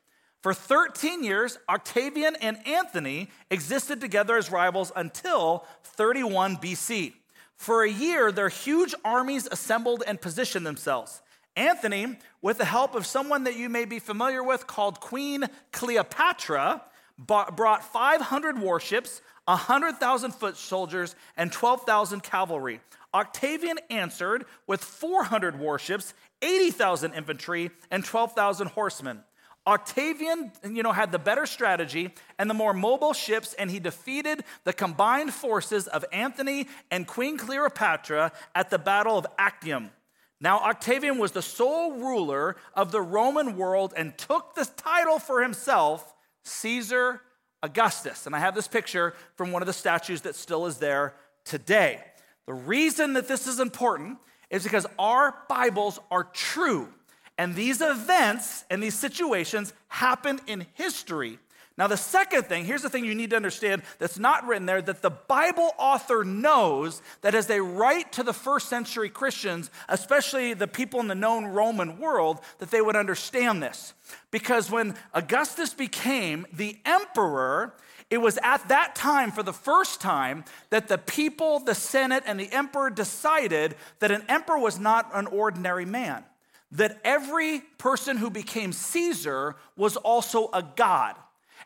For 0.41 0.53
13 0.53 1.23
years, 1.23 1.57
Octavian 1.67 2.35
and 2.37 2.65
Antony 2.67 3.29
existed 3.49 3.99
together 3.99 4.37
as 4.37 4.51
rivals 4.51 4.91
until 4.95 5.65
31 5.83 6.57
BC. 6.57 7.13
For 7.55 7.83
a 7.83 7.89
year, 7.89 8.31
their 8.31 8.49
huge 8.49 8.93
armies 9.03 9.47
assembled 9.51 10.03
and 10.05 10.21
positioned 10.21 10.65
themselves. 10.65 11.21
Antony, 11.55 12.17
with 12.41 12.59
the 12.59 12.65
help 12.65 12.93
of 12.93 13.07
someone 13.07 13.45
that 13.45 13.57
you 13.57 13.67
may 13.67 13.83
be 13.85 13.97
familiar 13.97 14.43
with 14.43 14.67
called 14.67 14.99
Queen 14.99 15.45
Cleopatra, 15.71 16.83
brought 17.17 17.83
500 17.83 18.59
warships, 18.59 19.21
100,000 19.47 20.31
foot 20.31 20.57
soldiers, 20.57 21.15
and 21.35 21.51
12,000 21.51 22.21
cavalry. 22.21 22.81
Octavian 23.13 23.79
answered 23.89 24.45
with 24.67 24.83
400 24.83 25.57
warships, 25.59 26.13
80,000 26.41 27.13
infantry, 27.13 27.71
and 27.89 28.03
12,000 28.03 28.67
horsemen. 28.67 29.23
Octavian, 29.65 30.51
you 30.63 30.81
know, 30.81 30.93
had 30.93 31.11
the 31.11 31.19
better 31.19 31.45
strategy 31.45 32.13
and 32.39 32.49
the 32.49 32.53
more 32.53 32.73
mobile 32.73 33.13
ships, 33.13 33.53
and 33.53 33.69
he 33.69 33.79
defeated 33.79 34.43
the 34.63 34.71
combined 34.71 35.33
forces 35.33 35.87
of 35.87 36.05
Antony 36.13 36.67
and 36.89 37.05
Queen 37.05 37.37
Cleopatra 37.37 38.31
at 38.55 38.69
the 38.69 38.79
Battle 38.79 39.17
of 39.17 39.27
Actium. 39.37 39.91
Now, 40.39 40.59
Octavian 40.59 41.17
was 41.17 41.31
the 41.31 41.41
sole 41.41 41.93
ruler 41.93 42.55
of 42.75 42.91
the 42.91 43.01
Roman 43.01 43.57
world 43.57 43.93
and 43.97 44.17
took 44.17 44.55
the 44.55 44.65
title 44.65 45.19
for 45.19 45.41
himself, 45.41 46.13
Caesar 46.43 47.21
Augustus. 47.63 48.25
And 48.25 48.35
I 48.35 48.39
have 48.39 48.55
this 48.55 48.67
picture 48.67 49.13
from 49.35 49.51
one 49.51 49.61
of 49.61 49.65
the 49.65 49.73
statues 49.73 50.21
that 50.21 50.35
still 50.35 50.65
is 50.65 50.77
there 50.77 51.15
today. 51.45 52.01
The 52.45 52.53
reason 52.53 53.13
that 53.13 53.27
this 53.27 53.47
is 53.47 53.59
important 53.59 54.19
is 54.49 54.63
because 54.63 54.85
our 54.97 55.35
Bibles 55.49 55.99
are 56.09 56.23
true. 56.23 56.89
And 57.37 57.55
these 57.55 57.81
events 57.81 58.65
and 58.69 58.81
these 58.81 58.95
situations 58.95 59.73
happened 59.87 60.41
in 60.47 60.65
history. 60.73 61.39
Now, 61.77 61.85
the 61.85 61.97
second 61.97 62.47
thing, 62.47 62.65
here's 62.65 62.81
the 62.81 62.89
thing 62.89 63.05
you 63.05 63.13
need 63.13 63.29
to 63.29 63.35
understand 63.35 63.83
that's 63.99 64.17
not 64.17 64.47
written 64.47 64.65
there 64.65 64.81
that 64.81 65.03
the 65.03 65.11
Bible 65.11 65.73
author 65.77 66.23
knows 66.23 67.03
that 67.21 67.35
as 67.35 67.45
they 67.45 67.61
write 67.61 68.11
to 68.13 68.23
the 68.23 68.33
first 68.33 68.67
century 68.67 69.09
Christians, 69.09 69.69
especially 69.87 70.55
the 70.55 70.67
people 70.67 70.99
in 70.99 71.07
the 71.07 71.13
known 71.13 71.45
Roman 71.45 71.99
world, 71.99 72.39
that 72.57 72.71
they 72.71 72.81
would 72.81 72.95
understand 72.95 73.61
this. 73.61 73.93
Because 74.31 74.71
when 74.71 74.95
Augustus 75.13 75.75
became 75.75 76.47
the 76.51 76.79
emperor, 76.83 77.75
it 78.09 78.17
was 78.17 78.39
at 78.41 78.67
that 78.69 78.95
time, 78.95 79.31
for 79.31 79.43
the 79.43 79.53
first 79.53 80.01
time, 80.01 80.45
that 80.71 80.87
the 80.87 80.97
people, 80.97 81.59
the 81.59 81.75
Senate, 81.75 82.23
and 82.25 82.39
the 82.39 82.51
emperor 82.51 82.89
decided 82.89 83.75
that 83.99 84.09
an 84.09 84.23
emperor 84.27 84.57
was 84.57 84.79
not 84.79 85.11
an 85.13 85.27
ordinary 85.27 85.85
man 85.85 86.23
that 86.69 86.99
every 87.05 87.61
person 87.77 88.17
who 88.17 88.29
became 88.29 88.73
Caesar 88.73 89.55
was 89.77 89.95
also 89.95 90.49
a 90.51 90.61
god. 90.75 91.15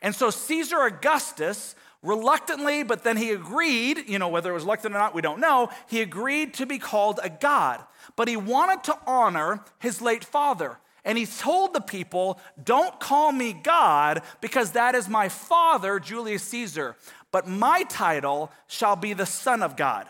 And 0.01 0.15
so 0.15 0.29
Caesar 0.29 0.81
Augustus 0.81 1.75
reluctantly, 2.01 2.84
but 2.84 3.03
then 3.03 3.17
he 3.17 3.31
agreed, 3.31 4.10
you 4.10 4.17
know, 4.17 4.27
whether 4.27 4.50
it 4.50 4.53
was 4.53 4.63
reluctant 4.63 4.96
or 4.96 4.98
not, 4.98 5.13
we 5.13 5.22
don't 5.22 5.39
know, 5.39 5.70
he 5.88 6.01
agreed 6.01 6.55
to 6.55 6.65
be 6.65 6.79
called 6.79 7.20
a 7.22 7.29
god. 7.29 7.84
But 8.15 8.27
he 8.27 8.38
wanted 8.38 8.84
to 8.86 8.98
honor 9.05 9.63
his 9.79 10.01
late 10.01 10.24
father. 10.24 10.79
And 11.03 11.17
he 11.17 11.25
told 11.25 11.74
the 11.74 11.81
people, 11.81 12.39
Don't 12.63 13.00
call 13.00 13.31
me 13.31 13.53
God, 13.53 14.22
because 14.39 14.72
that 14.72 14.96
is 14.96 15.10
my 15.10 15.29
father, 15.29 16.00
Julius 16.00 16.43
Caesar. 16.43 16.96
But 17.31 17.48
my 17.48 17.84
title 17.84 18.51
shall 18.67 18.96
be 18.96 19.13
the 19.13 19.25
Son 19.25 19.63
of 19.63 19.75
God. 19.75 20.08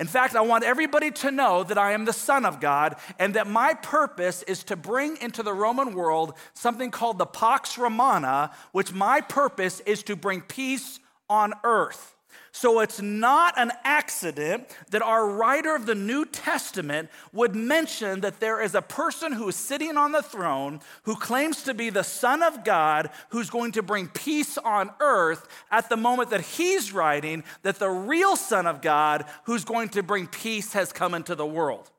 In 0.00 0.06
fact, 0.06 0.34
I 0.34 0.40
want 0.40 0.64
everybody 0.64 1.10
to 1.10 1.30
know 1.30 1.62
that 1.62 1.76
I 1.76 1.92
am 1.92 2.06
the 2.06 2.14
Son 2.14 2.46
of 2.46 2.58
God 2.58 2.96
and 3.18 3.34
that 3.34 3.46
my 3.46 3.74
purpose 3.74 4.42
is 4.44 4.64
to 4.64 4.76
bring 4.76 5.18
into 5.18 5.42
the 5.42 5.52
Roman 5.52 5.92
world 5.94 6.32
something 6.54 6.90
called 6.90 7.18
the 7.18 7.26
Pax 7.26 7.76
Romana, 7.76 8.50
which 8.72 8.94
my 8.94 9.20
purpose 9.20 9.80
is 9.80 10.02
to 10.04 10.16
bring 10.16 10.40
peace 10.40 11.00
on 11.28 11.52
earth. 11.64 12.16
So 12.52 12.80
it's 12.80 13.00
not 13.00 13.54
an 13.56 13.70
accident 13.84 14.76
that 14.90 15.02
our 15.02 15.28
writer 15.28 15.74
of 15.74 15.86
the 15.86 15.94
New 15.94 16.24
Testament 16.24 17.08
would 17.32 17.54
mention 17.54 18.20
that 18.20 18.40
there 18.40 18.60
is 18.60 18.74
a 18.74 18.82
person 18.82 19.32
who 19.32 19.48
is 19.48 19.56
sitting 19.56 19.96
on 19.96 20.12
the 20.12 20.22
throne 20.22 20.80
who 21.04 21.14
claims 21.14 21.62
to 21.64 21.74
be 21.74 21.90
the 21.90 22.02
Son 22.02 22.42
of 22.42 22.64
God 22.64 23.10
who's 23.28 23.50
going 23.50 23.72
to 23.72 23.82
bring 23.82 24.08
peace 24.08 24.58
on 24.58 24.90
earth 24.98 25.46
at 25.70 25.88
the 25.88 25.96
moment 25.96 26.30
that 26.30 26.40
he's 26.40 26.92
writing 26.92 27.44
that 27.62 27.78
the 27.78 27.88
real 27.90 28.34
Son 28.34 28.66
of 28.66 28.82
God 28.82 29.24
who's 29.44 29.64
going 29.64 29.88
to 29.90 30.02
bring 30.02 30.26
peace 30.26 30.72
has 30.72 30.92
come 30.92 31.14
into 31.14 31.36
the 31.36 31.46
world. 31.46 31.90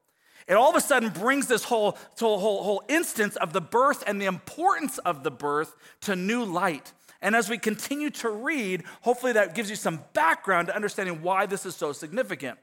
It 0.47 0.55
all 0.55 0.69
of 0.69 0.75
a 0.75 0.81
sudden 0.81 1.09
brings 1.09 1.47
this 1.47 1.63
whole, 1.63 1.97
whole, 2.19 2.39
whole 2.39 2.83
instance 2.89 3.37
of 3.37 3.53
the 3.53 3.61
birth 3.61 4.03
and 4.05 4.21
the 4.21 4.25
importance 4.25 4.97
of 4.97 5.23
the 5.23 5.31
birth 5.31 5.75
to 6.01 6.15
new 6.15 6.43
light. 6.43 6.91
And 7.21 7.35
as 7.35 7.49
we 7.49 7.57
continue 7.57 8.09
to 8.11 8.29
read, 8.29 8.83
hopefully 9.01 9.33
that 9.33 9.55
gives 9.55 9.69
you 9.69 9.75
some 9.75 10.03
background 10.13 10.67
to 10.67 10.75
understanding 10.75 11.21
why 11.21 11.45
this 11.45 11.65
is 11.65 11.75
so 11.75 11.91
significant. 11.91 12.57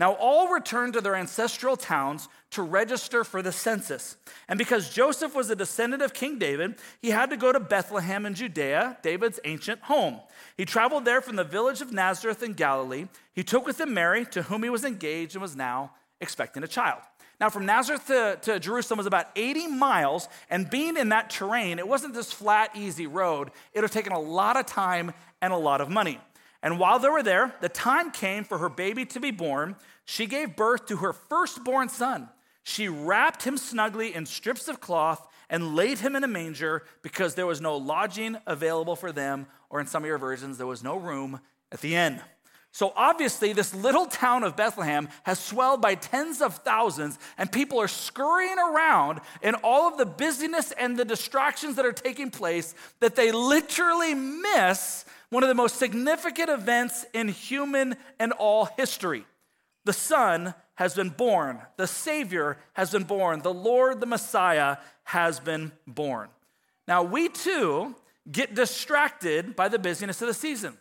Now, 0.00 0.12
all 0.12 0.48
returned 0.48 0.92
to 0.92 1.00
their 1.00 1.16
ancestral 1.16 1.76
towns 1.76 2.28
to 2.50 2.62
register 2.62 3.24
for 3.24 3.42
the 3.42 3.50
census. 3.50 4.16
And 4.48 4.56
because 4.56 4.90
Joseph 4.90 5.34
was 5.34 5.50
a 5.50 5.56
descendant 5.56 6.02
of 6.02 6.14
King 6.14 6.38
David, 6.38 6.76
he 7.02 7.10
had 7.10 7.30
to 7.30 7.36
go 7.36 7.52
to 7.52 7.58
Bethlehem 7.58 8.24
in 8.24 8.34
Judea, 8.34 8.98
David's 9.02 9.40
ancient 9.44 9.82
home. 9.82 10.20
He 10.56 10.64
traveled 10.64 11.04
there 11.04 11.20
from 11.20 11.34
the 11.34 11.42
village 11.42 11.80
of 11.80 11.92
Nazareth 11.92 12.44
in 12.44 12.52
Galilee. 12.52 13.08
He 13.32 13.42
took 13.42 13.66
with 13.66 13.80
him 13.80 13.92
Mary, 13.92 14.24
to 14.26 14.42
whom 14.42 14.62
he 14.62 14.70
was 14.70 14.84
engaged 14.84 15.34
and 15.34 15.42
was 15.42 15.56
now 15.56 15.92
expecting 16.20 16.62
a 16.62 16.68
child. 16.68 17.02
Now, 17.40 17.50
from 17.50 17.66
Nazareth 17.66 18.06
to, 18.08 18.38
to 18.42 18.58
Jerusalem 18.58 18.98
was 18.98 19.06
about 19.06 19.26
80 19.36 19.68
miles, 19.68 20.28
and 20.50 20.68
being 20.68 20.96
in 20.96 21.10
that 21.10 21.30
terrain, 21.30 21.78
it 21.78 21.86
wasn't 21.86 22.14
this 22.14 22.32
flat, 22.32 22.70
easy 22.74 23.06
road. 23.06 23.48
It 23.72 23.78
would 23.78 23.84
have 23.84 23.92
taken 23.92 24.12
a 24.12 24.20
lot 24.20 24.56
of 24.56 24.66
time 24.66 25.12
and 25.40 25.52
a 25.52 25.56
lot 25.56 25.80
of 25.80 25.88
money. 25.88 26.18
And 26.62 26.80
while 26.80 26.98
they 26.98 27.08
were 27.08 27.22
there, 27.22 27.54
the 27.60 27.68
time 27.68 28.10
came 28.10 28.42
for 28.42 28.58
her 28.58 28.68
baby 28.68 29.06
to 29.06 29.20
be 29.20 29.30
born. 29.30 29.76
She 30.04 30.26
gave 30.26 30.56
birth 30.56 30.86
to 30.86 30.96
her 30.96 31.12
firstborn 31.12 31.88
son. 31.88 32.28
She 32.64 32.88
wrapped 32.88 33.44
him 33.44 33.56
snugly 33.56 34.14
in 34.14 34.26
strips 34.26 34.66
of 34.66 34.80
cloth 34.80 35.26
and 35.48 35.76
laid 35.76 36.00
him 36.00 36.16
in 36.16 36.24
a 36.24 36.28
manger 36.28 36.82
because 37.02 37.34
there 37.34 37.46
was 37.46 37.60
no 37.60 37.76
lodging 37.76 38.36
available 38.46 38.96
for 38.96 39.12
them, 39.12 39.46
or 39.70 39.80
in 39.80 39.86
some 39.86 40.02
of 40.02 40.08
your 40.08 40.18
versions, 40.18 40.58
there 40.58 40.66
was 40.66 40.82
no 40.82 40.96
room 40.96 41.40
at 41.70 41.80
the 41.80 41.94
inn. 41.94 42.20
So 42.78 42.92
obviously, 42.94 43.52
this 43.52 43.74
little 43.74 44.06
town 44.06 44.44
of 44.44 44.54
Bethlehem 44.54 45.08
has 45.24 45.40
swelled 45.40 45.82
by 45.82 45.96
tens 45.96 46.40
of 46.40 46.58
thousands, 46.58 47.18
and 47.36 47.50
people 47.50 47.80
are 47.80 47.88
scurrying 47.88 48.56
around 48.56 49.20
in 49.42 49.56
all 49.64 49.88
of 49.88 49.98
the 49.98 50.06
busyness 50.06 50.70
and 50.70 50.96
the 50.96 51.04
distractions 51.04 51.74
that 51.74 51.84
are 51.84 51.92
taking 51.92 52.30
place 52.30 52.76
that 53.00 53.16
they 53.16 53.32
literally 53.32 54.14
miss 54.14 55.04
one 55.30 55.42
of 55.42 55.48
the 55.48 55.56
most 55.56 55.74
significant 55.74 56.50
events 56.50 57.04
in 57.12 57.26
human 57.26 57.96
and 58.20 58.30
all 58.30 58.66
history. 58.76 59.26
The 59.84 59.92
Son 59.92 60.54
has 60.76 60.94
been 60.94 61.10
born, 61.10 61.58
the 61.78 61.88
Savior 61.88 62.58
has 62.74 62.92
been 62.92 63.02
born, 63.02 63.42
the 63.42 63.52
Lord, 63.52 63.98
the 63.98 64.06
Messiah 64.06 64.76
has 65.02 65.40
been 65.40 65.72
born. 65.84 66.28
Now, 66.86 67.02
we 67.02 67.28
too 67.28 67.96
get 68.30 68.54
distracted 68.54 69.56
by 69.56 69.68
the 69.68 69.80
busyness 69.80 70.22
of 70.22 70.28
the 70.28 70.34
season. 70.34 70.78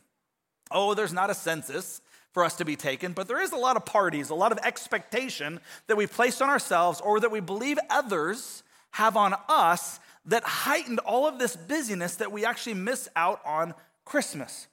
Oh, 0.72 0.94
there's 0.94 1.14
not 1.14 1.30
a 1.30 1.34
census 1.34 2.02
for 2.34 2.44
us 2.44 2.56
to 2.58 2.66
be 2.66 2.76
taken, 2.76 3.14
but 3.14 3.28
there 3.28 3.42
is 3.42 3.52
a 3.52 3.58
lot 3.58 3.78
of 3.78 3.86
parties, 3.86 4.30
a 4.30 4.36
lot 4.36 4.52
of 4.52 4.60
expectation 4.60 5.60
that 5.88 5.98
we 5.98 6.06
place 6.08 6.42
on 6.42 6.50
ourselves 6.50 7.02
or 7.02 7.20
that 7.20 7.32
we 7.32 7.40
believe 7.40 7.80
others 7.90 8.64
have 8.92 9.18
on 9.18 9.36
us 9.48 10.00
that 10.26 10.44
heightened 10.44 11.00
all 11.00 11.28
of 11.28 11.40
this 11.40 11.56
busyness 11.56 12.16
that 12.16 12.32
we 12.32 12.46
actually 12.46 12.74
miss 12.74 13.08
out 13.16 13.42
on 13.46 13.74
Christmas. 14.06 14.68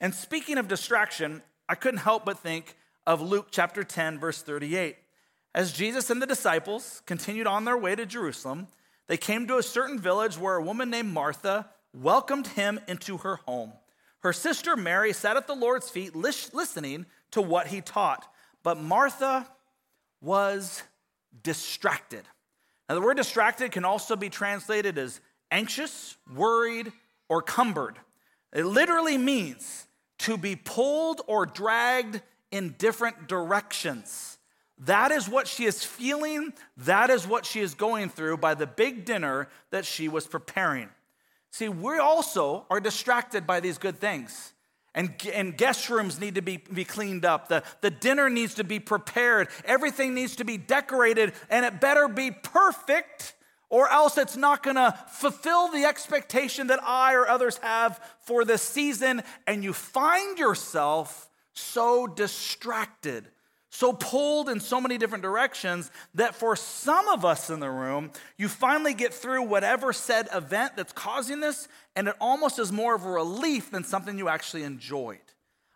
And 0.00 0.14
speaking 0.14 0.56
of 0.56 0.68
distraction, 0.68 1.42
I 1.68 1.74
couldn't 1.74 1.98
help 2.00 2.24
but 2.24 2.38
think 2.38 2.76
of 3.06 3.20
Luke 3.20 3.48
chapter 3.50 3.84
10, 3.84 4.18
verse 4.18 4.42
38. 4.42 4.96
As 5.54 5.72
Jesus 5.72 6.10
and 6.10 6.22
the 6.22 6.26
disciples 6.26 7.02
continued 7.06 7.46
on 7.46 7.64
their 7.64 7.76
way 7.76 7.96
to 7.96 8.06
Jerusalem, 8.06 8.68
they 9.08 9.16
came 9.16 9.48
to 9.48 9.58
a 9.58 9.62
certain 9.62 9.98
village 9.98 10.38
where 10.38 10.56
a 10.56 10.62
woman 10.62 10.90
named 10.90 11.12
Martha 11.12 11.68
welcomed 11.92 12.46
him 12.46 12.78
into 12.86 13.18
her 13.18 13.36
home. 13.46 13.72
Her 14.20 14.32
sister 14.32 14.76
Mary 14.76 15.12
sat 15.12 15.36
at 15.36 15.46
the 15.46 15.54
Lord's 15.54 15.88
feet 15.88 16.14
listening 16.14 17.06
to 17.30 17.40
what 17.40 17.68
he 17.68 17.80
taught, 17.80 18.26
but 18.62 18.78
Martha 18.78 19.48
was 20.20 20.82
distracted. 21.42 22.24
Now, 22.88 22.96
the 22.96 23.00
word 23.00 23.16
distracted 23.16 23.72
can 23.72 23.84
also 23.84 24.16
be 24.16 24.28
translated 24.28 24.98
as 24.98 25.20
anxious, 25.50 26.16
worried, 26.34 26.92
or 27.28 27.40
cumbered. 27.40 27.96
It 28.52 28.66
literally 28.66 29.16
means 29.16 29.86
to 30.18 30.36
be 30.36 30.56
pulled 30.56 31.22
or 31.26 31.46
dragged 31.46 32.20
in 32.50 32.74
different 32.78 33.28
directions. 33.28 34.38
That 34.78 35.12
is 35.12 35.28
what 35.28 35.46
she 35.46 35.64
is 35.64 35.84
feeling. 35.84 36.52
That 36.78 37.10
is 37.10 37.26
what 37.26 37.46
she 37.46 37.60
is 37.60 37.74
going 37.74 38.08
through 38.08 38.38
by 38.38 38.54
the 38.54 38.66
big 38.66 39.04
dinner 39.04 39.48
that 39.70 39.84
she 39.84 40.08
was 40.08 40.26
preparing. 40.26 40.88
See, 41.50 41.68
we 41.68 41.98
also 41.98 42.64
are 42.70 42.80
distracted 42.80 43.46
by 43.46 43.60
these 43.60 43.78
good 43.78 43.98
things. 43.98 44.52
And, 44.94 45.14
and 45.32 45.56
guest 45.56 45.88
rooms 45.88 46.18
need 46.20 46.34
to 46.34 46.42
be, 46.42 46.56
be 46.56 46.84
cleaned 46.84 47.24
up. 47.24 47.48
The, 47.48 47.62
the 47.80 47.90
dinner 47.90 48.28
needs 48.28 48.54
to 48.54 48.64
be 48.64 48.80
prepared. 48.80 49.48
Everything 49.64 50.14
needs 50.14 50.36
to 50.36 50.44
be 50.44 50.56
decorated, 50.56 51.32
and 51.48 51.64
it 51.64 51.80
better 51.80 52.08
be 52.08 52.32
perfect, 52.32 53.34
or 53.68 53.88
else 53.88 54.18
it's 54.18 54.36
not 54.36 54.64
gonna 54.64 54.98
fulfill 55.12 55.68
the 55.68 55.84
expectation 55.84 56.68
that 56.68 56.80
I 56.82 57.14
or 57.14 57.28
others 57.28 57.58
have 57.58 58.00
for 58.20 58.44
this 58.44 58.62
season. 58.62 59.22
And 59.46 59.62
you 59.62 59.72
find 59.72 60.38
yourself 60.38 61.28
so 61.52 62.08
distracted 62.08 63.28
so 63.70 63.92
pulled 63.92 64.48
in 64.48 64.58
so 64.58 64.80
many 64.80 64.98
different 64.98 65.22
directions 65.22 65.90
that 66.14 66.34
for 66.34 66.56
some 66.56 67.08
of 67.08 67.24
us 67.24 67.50
in 67.50 67.60
the 67.60 67.70
room, 67.70 68.10
you 68.36 68.48
finally 68.48 68.94
get 68.94 69.14
through 69.14 69.44
whatever 69.44 69.92
said 69.92 70.28
event 70.34 70.72
that's 70.76 70.92
causing 70.92 71.38
this, 71.38 71.68
and 71.94 72.08
it 72.08 72.16
almost 72.20 72.58
is 72.58 72.72
more 72.72 72.96
of 72.96 73.04
a 73.04 73.10
relief 73.10 73.70
than 73.70 73.84
something 73.84 74.18
you 74.18 74.28
actually 74.28 74.64
enjoyed. 74.64 75.18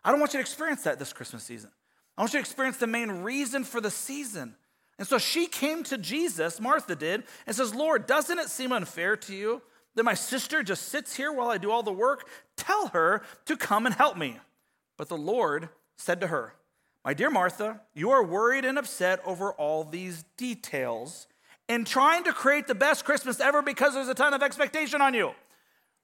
I 0.03 0.11
don't 0.11 0.19
want 0.19 0.33
you 0.33 0.37
to 0.37 0.41
experience 0.41 0.83
that 0.83 0.99
this 0.99 1.13
Christmas 1.13 1.43
season. 1.43 1.71
I 2.17 2.21
want 2.21 2.33
you 2.33 2.39
to 2.39 2.41
experience 2.41 2.77
the 2.77 2.87
main 2.87 3.09
reason 3.23 3.63
for 3.63 3.79
the 3.79 3.91
season. 3.91 4.55
And 4.99 5.07
so 5.07 5.17
she 5.17 5.47
came 5.47 5.83
to 5.85 5.97
Jesus, 5.97 6.59
Martha 6.59 6.95
did, 6.95 7.23
and 7.47 7.55
says, 7.55 7.73
Lord, 7.73 8.07
doesn't 8.07 8.39
it 8.39 8.49
seem 8.49 8.71
unfair 8.71 9.15
to 9.17 9.35
you 9.35 9.61
that 9.95 10.03
my 10.03 10.13
sister 10.13 10.63
just 10.63 10.89
sits 10.89 11.15
here 11.15 11.31
while 11.31 11.49
I 11.49 11.57
do 11.57 11.71
all 11.71 11.83
the 11.83 11.91
work? 11.91 12.27
Tell 12.57 12.87
her 12.89 13.21
to 13.45 13.57
come 13.57 13.85
and 13.85 13.95
help 13.95 14.17
me. 14.17 14.37
But 14.97 15.09
the 15.09 15.17
Lord 15.17 15.69
said 15.97 16.21
to 16.21 16.27
her, 16.27 16.53
my 17.05 17.13
dear 17.13 17.29
Martha, 17.29 17.79
you 17.93 18.09
are 18.09 18.23
worried 18.23 18.65
and 18.65 18.79
upset 18.79 19.21
over 19.25 19.53
all 19.53 19.83
these 19.83 20.25
details 20.37 21.27
and 21.69 21.85
trying 21.85 22.23
to 22.23 22.33
create 22.33 22.65
the 22.65 22.73
best 22.73 23.05
Christmas 23.05 23.39
ever 23.39 23.61
because 23.61 23.93
there's 23.93 24.07
a 24.07 24.15
ton 24.15 24.33
of 24.33 24.41
expectation 24.41 25.01
on 25.01 25.13
you, 25.13 25.31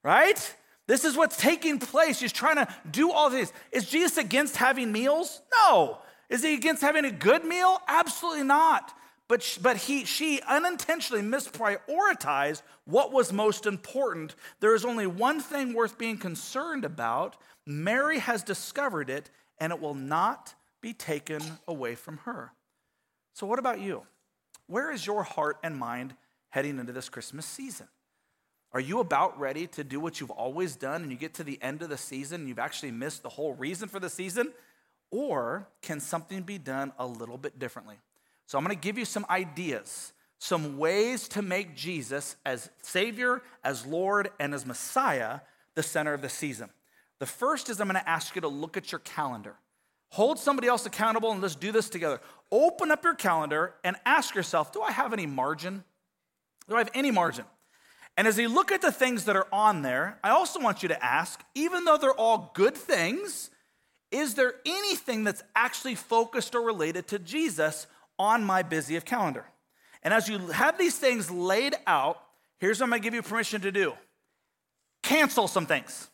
right? 0.03 0.55
This 0.86 1.03
is 1.03 1.17
what's 1.17 1.38
taking 1.38 1.79
place. 1.79 2.20
She's 2.20 2.31
trying 2.31 2.58
to 2.58 2.67
do 2.89 3.12
all 3.12 3.31
these. 3.31 3.51
Is 3.72 3.89
Jesus 3.89 4.17
against 4.17 4.58
having 4.58 4.91
meals? 4.91 5.41
No. 5.51 5.98
Is 6.29 6.43
he 6.43 6.53
against 6.53 6.84
having 6.84 7.05
a 7.05 7.12
good 7.12 7.46
meal? 7.46 7.79
Absolutely 7.88 8.43
not. 8.43 8.93
But, 9.27 9.58
but 9.62 9.77
he, 9.77 10.05
she 10.05 10.39
unintentionally 10.48 11.24
misprioritized 11.24 12.62
what 12.86 13.12
was 13.12 13.34
most 13.34 13.65
important. 13.65 14.36
There 14.60 14.75
is 14.75 14.86
only 14.86 15.08
one 15.08 15.39
thing 15.39 15.74
worth 15.74 15.98
being 15.98 16.17
concerned 16.17 16.86
about. 16.86 17.38
Mary 17.65 18.20
has 18.20 18.43
discovered 18.43 19.10
it, 19.10 19.31
and 19.60 19.74
it 19.74 19.79
will 19.79 19.96
not 19.96 20.53
be 20.82 20.94
taken 20.94 21.42
away 21.68 21.96
from 21.96 22.18
her. 22.20 22.52
So, 23.34 23.46
what 23.48 23.60
about 23.60 23.80
you? 23.80 24.04
Where 24.68 24.92
is 24.92 25.06
your 25.06 25.24
heart 25.24 25.58
and 25.64 25.78
mind 25.78 26.16
heading 26.50 26.80
into 26.80 26.92
this 26.92 27.10
Christmas 27.10 27.46
season? 27.46 27.88
Are 28.74 28.80
you 28.80 29.00
about 29.00 29.40
ready 29.40 29.68
to 29.68 29.84
do 29.84 30.00
what 30.00 30.20
you've 30.20 30.32
always 30.32 30.76
done 30.76 31.02
and 31.02 31.12
you 31.12 31.18
get 31.18 31.34
to 31.36 31.44
the 31.44 31.62
end 31.62 31.82
of 31.82 31.90
the 31.90 31.98
season 31.98 32.42
and 32.42 32.50
you've 32.50 32.60
actually 32.60 32.92
missed 32.92 33.22
the 33.22 33.30
whole 33.30 33.54
reason 33.54 33.90
for 33.90 34.00
the 34.00 34.10
season? 34.10 34.54
Or 35.12 35.68
can 35.82 36.00
something 36.00 36.44
be 36.44 36.58
done 36.58 36.94
a 36.98 37.06
little 37.06 37.38
bit 37.38 37.60
differently? 37.60 37.96
So, 38.48 38.58
I'm 38.58 38.66
to 38.76 38.82
give 38.82 38.98
you 38.98 39.06
some 39.06 39.26
ideas, 39.30 40.14
some 40.40 40.78
ways 40.78 41.28
to 41.30 41.42
make 41.42 41.76
Jesus 41.76 42.36
as 42.46 42.70
Savior, 42.82 43.42
as 43.64 43.86
Lord, 43.86 44.30
and 44.40 44.54
as 44.54 44.66
Messiah 44.66 45.42
the 45.76 45.84
center 45.84 46.14
of 46.14 46.22
the 46.22 46.30
season. 46.30 46.70
The 47.20 47.26
first 47.26 47.70
is 47.70 47.80
I'm 47.80 47.88
to 47.90 48.10
ask 48.10 48.36
you 48.36 48.42
to 48.42 48.48
look 48.48 48.78
at 48.78 48.92
your 48.92 49.00
calendar. 49.00 49.56
Hold 50.12 50.39
somebody 50.39 50.68
else 50.68 50.86
accountable 50.86 51.32
and 51.32 51.41
let's 51.41 51.56
do 51.56 51.72
this 51.72 51.89
together. 51.89 52.19
Open 52.52 52.91
up 52.91 53.04
your 53.04 53.15
calendar 53.15 53.76
and 53.84 53.95
ask 54.06 54.36
yourself 54.36 54.71
Do 54.71 54.82
I 54.82 54.91
have 54.91 55.13
any 55.13 55.26
margin? 55.26 55.84
Do 56.69 56.76
I 56.76 56.80
have 56.80 56.91
any 56.93 57.12
margin? 57.12 57.45
And 58.17 58.28
as 58.28 58.38
you 58.38 58.50
look 58.50 58.71
at 58.71 58.82
the 58.82 58.91
things 58.91 59.26
that 59.26 59.38
are 59.38 59.47
on 59.54 59.82
there, 59.84 60.19
I 60.24 60.32
also 60.32 60.60
want 60.60 60.84
you 60.84 60.89
to 60.89 61.04
ask, 61.04 61.41
even 61.56 61.86
though 61.86 61.97
they're 61.97 62.13
all 62.13 62.52
good 62.54 62.76
things, 62.76 63.50
is 64.12 64.36
there 64.36 64.56
anything 64.65 65.24
that's 65.24 65.43
actually 65.56 65.95
focused 65.95 66.54
or 66.54 66.62
related 66.62 67.08
to 67.08 67.19
Jesus 67.19 67.88
on 68.19 68.43
my 68.43 68.63
busy 68.63 68.97
of 68.97 69.06
calendar? 69.06 69.45
And 70.04 70.13
as 70.13 70.28
you 70.28 70.39
have 70.50 70.78
these 70.78 70.97
things 70.97 71.32
laid 71.32 71.76
out, 71.88 72.21
here's 72.60 72.80
what 72.80 72.86
I'm 72.86 72.89
gonna 72.89 73.00
give 73.00 73.13
you 73.13 73.21
permission 73.21 73.62
to 73.62 73.71
do 73.71 73.93
cancel 75.04 75.47
some 75.47 75.65
things. 75.65 76.10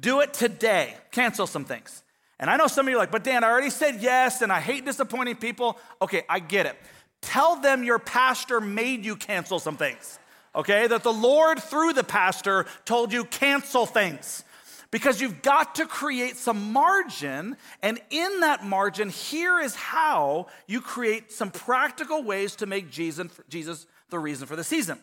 Do 0.00 0.20
it 0.20 0.34
today. 0.34 0.96
Cancel 1.12 1.46
some 1.46 1.64
things. 1.64 2.02
And 2.38 2.50
I 2.50 2.56
know 2.56 2.66
some 2.66 2.86
of 2.86 2.90
you 2.90 2.96
are 2.96 3.00
like, 3.00 3.10
but 3.10 3.24
Dan, 3.24 3.44
I 3.44 3.48
already 3.48 3.70
said 3.70 3.98
yes 4.00 4.42
and 4.42 4.52
I 4.52 4.60
hate 4.60 4.84
disappointing 4.84 5.36
people. 5.36 5.78
Okay, 6.02 6.22
I 6.28 6.38
get 6.38 6.66
it. 6.66 6.76
Tell 7.22 7.56
them 7.56 7.82
your 7.82 7.98
pastor 7.98 8.60
made 8.60 9.04
you 9.04 9.16
cancel 9.16 9.58
some 9.58 9.76
things, 9.76 10.18
okay? 10.54 10.86
That 10.86 11.02
the 11.02 11.12
Lord, 11.12 11.62
through 11.62 11.94
the 11.94 12.04
pastor, 12.04 12.66
told 12.84 13.12
you 13.12 13.24
cancel 13.24 13.86
things. 13.86 14.44
Because 14.92 15.20
you've 15.20 15.42
got 15.42 15.74
to 15.74 15.86
create 15.86 16.36
some 16.36 16.72
margin, 16.72 17.56
and 17.82 18.00
in 18.10 18.40
that 18.40 18.64
margin, 18.64 19.10
here 19.10 19.58
is 19.58 19.74
how 19.74 20.46
you 20.68 20.80
create 20.80 21.32
some 21.32 21.50
practical 21.50 22.22
ways 22.22 22.54
to 22.56 22.66
make 22.66 22.90
Jesus, 22.90 23.86
the 24.10 24.18
reason 24.18 24.46
for 24.46 24.54
the 24.54 24.62
season. 24.62 24.98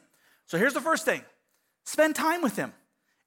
So 0.46 0.58
here's 0.58 0.74
the 0.74 0.82
first 0.82 1.04
thing 1.04 1.22
spend 1.84 2.16
time 2.16 2.42
with 2.42 2.56
him. 2.56 2.72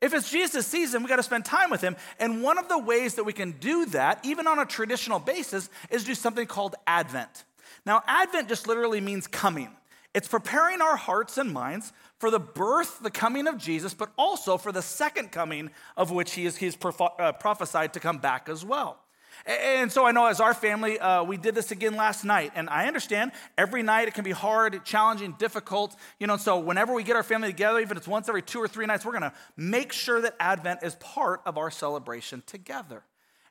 If 0.01 0.13
it's 0.13 0.31
Jesus' 0.31 0.67
season, 0.67 1.03
we 1.03 1.09
got 1.09 1.17
to 1.17 1.23
spend 1.23 1.45
time 1.45 1.71
with 1.71 1.81
him. 1.81 1.97
And 2.19 2.43
one 2.43 2.59
of 2.59 2.69
the 2.69 2.79
ways 2.79 3.15
that 3.15 3.25
we 3.25 3.33
can 3.33 3.53
do 3.53 3.87
that, 3.87 4.25
even 4.25 4.47
on 4.47 4.59
a 4.59 4.67
traditional 4.67 5.19
basis, 5.19 5.71
is 5.91 6.05
do 6.05 6.15
something 6.15 6.47
called 6.47 6.75
Advent. 6.87 7.45
Now, 7.87 8.03
Advent 8.07 8.49
just 8.49 8.69
literally 8.69 9.01
means 9.01 9.27
coming. 9.27 9.71
It's 10.13 10.29
preparing 10.29 10.81
our 10.81 10.97
hearts 10.97 11.39
and 11.39 11.53
minds 11.53 11.93
for 12.19 12.31
the 12.31 12.41
birth, 12.41 13.01
the 13.03 13.11
coming 13.11 13.47
of 13.47 13.59
Jesus, 13.59 13.95
but 13.95 14.11
also 14.17 14.57
for 14.57 14.73
the 14.73 14.83
second 14.83 15.31
coming 15.31 15.71
of 15.97 16.11
which 16.11 16.33
he 16.33 16.47
is 16.47 16.57
he's 16.57 16.77
uh, 16.83 17.33
prophesied 17.33 17.93
to 17.95 18.01
come 18.01 18.19
back 18.19 18.49
as 18.49 18.65
well. 18.65 18.99
And 19.45 19.93
so 19.93 20.07
I 20.07 20.13
know 20.13 20.27
as 20.27 20.41
our 20.41 20.55
family, 20.55 20.99
uh, 20.99 21.23
we 21.23 21.37
did 21.37 21.55
this 21.55 21.71
again 21.71 21.97
last 21.97 22.25
night. 22.25 22.53
And 22.55 22.69
I 22.71 22.87
understand 22.87 23.33
every 23.59 23.83
night 23.83 24.09
it 24.09 24.15
can 24.15 24.25
be 24.25 24.33
hard, 24.33 24.85
challenging, 24.85 25.33
difficult. 25.39 25.95
You 26.19 26.27
know, 26.27 26.37
so 26.37 26.59
whenever 26.59 26.95
we 26.95 27.03
get 27.03 27.17
our 27.17 27.23
family 27.23 27.49
together, 27.49 27.79
even 27.79 27.93
if 27.93 27.99
it's 27.99 28.09
once 28.09 28.29
every 28.29 28.43
two 28.43 28.59
or 28.59 28.69
three 28.69 28.87
nights, 28.87 29.05
we're 29.05 29.13
going 29.13 29.23
to 29.23 29.33
make 29.57 29.93
sure 29.93 30.21
that 30.21 30.35
Advent 30.41 30.81
is 30.83 30.95
part 30.97 31.43
of 31.45 31.59
our 31.59 31.71
celebration 31.71 32.43
together. 32.47 33.03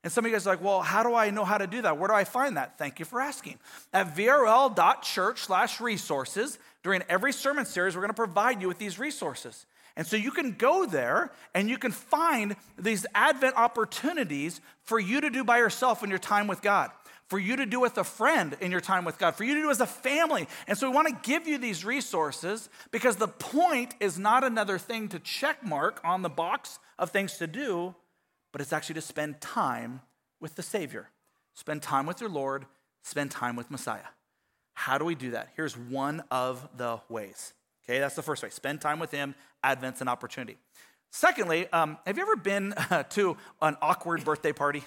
And 0.04 0.12
some 0.12 0.24
of 0.24 0.30
you 0.30 0.36
guys 0.36 0.46
are 0.46 0.52
like, 0.52 0.64
well, 0.64 0.82
how 0.82 1.02
do 1.02 1.16
I 1.16 1.32
know 1.32 1.44
how 1.44 1.58
to 1.58 1.66
do 1.66 1.82
that? 1.82 1.98
Where 1.98 2.08
do 2.08 2.14
I 2.14 2.26
find 2.26 2.58
that? 2.58 2.78
Thank 2.78 3.00
you 3.00 3.06
for 3.06 3.20
asking. 3.20 3.58
At 3.92 4.16
vrl.church 4.16 5.40
slash 5.40 5.82
resources, 5.82 6.60
during 6.84 7.02
every 7.10 7.34
sermon 7.34 7.66
series, 7.66 7.96
we're 7.96 8.02
going 8.02 8.10
to 8.10 8.14
provide 8.14 8.62
you 8.62 8.68
with 8.68 8.78
these 8.78 9.00
resources. 9.00 9.66
And 9.98 10.06
so 10.06 10.18
you 10.18 10.32
can 10.32 10.52
go 10.54 10.86
there 10.86 11.32
and 11.54 11.70
you 11.70 11.78
can 11.78 11.92
find 11.92 12.56
these 12.78 13.06
Advent 13.16 13.56
opportunities 13.56 14.60
for 14.84 15.00
you 15.00 15.22
to 15.22 15.30
do 15.30 15.44
by 15.44 15.58
yourself 15.58 16.04
in 16.04 16.10
your 16.10 16.20
time 16.20 16.48
with 16.48 16.62
God, 16.62 16.92
for 17.28 17.40
you 17.40 17.56
to 17.56 17.66
do 17.66 17.80
with 17.80 17.98
a 17.98 18.04
friend 18.04 18.58
in 18.60 18.72
your 18.72 18.82
time 18.82 19.06
with 19.06 19.18
God, 19.18 19.36
for 19.36 19.46
you 19.46 19.56
to 19.56 19.62
do 19.62 19.70
as 19.70 19.80
a 19.80 19.88
family. 19.88 20.48
And 20.68 20.78
so 20.78 20.90
we 20.90 20.96
want 20.96 21.08
to 21.08 21.30
give 21.30 21.48
you 21.48 21.58
these 21.58 21.86
resources 21.86 22.70
because 22.92 23.16
the 23.16 23.30
point 23.30 23.96
is 24.02 24.20
not 24.20 24.44
another 24.44 24.78
thing 24.78 25.08
to 25.10 25.20
check 25.20 25.66
mark 25.66 26.02
on 26.04 26.22
the 26.22 26.30
box 26.30 26.78
of 27.00 27.12
things 27.12 27.38
to 27.38 27.48
do, 27.48 27.96
but 28.52 28.62
it's 28.62 28.74
actually 28.74 28.96
to 28.96 29.02
spend 29.02 29.40
time 29.40 30.02
with 30.42 30.56
the 30.56 30.64
Savior, 30.64 31.10
spend 31.54 31.82
time 31.82 32.06
with 32.06 32.20
your 32.20 32.30
Lord, 32.30 32.66
spend 33.02 33.32
time 33.32 33.56
with 33.56 33.72
Messiah. 33.72 34.12
How 34.74 34.98
do 34.98 35.06
we 35.06 35.16
do 35.16 35.32
that? 35.32 35.50
Here's 35.56 35.78
one 35.78 36.22
of 36.30 36.68
the 36.76 37.00
ways. 37.08 37.54
Okay, 37.88 38.00
that's 38.00 38.16
the 38.16 38.24
first 38.24 38.42
way. 38.42 38.50
Spend 38.50 38.82
time 38.82 39.00
with 39.00 39.12
Him, 39.12 39.36
Advent's 39.64 40.02
an 40.02 40.08
opportunity. 40.08 40.58
Secondly, 41.12 41.68
um, 41.72 41.98
have 42.06 42.18
you 42.18 42.24
ever 42.24 42.36
been 42.36 42.74
uh, 42.74 43.04
to 43.12 43.38
an 43.62 43.78
awkward 43.82 44.26
birthday 44.26 44.52
party? 44.52 44.84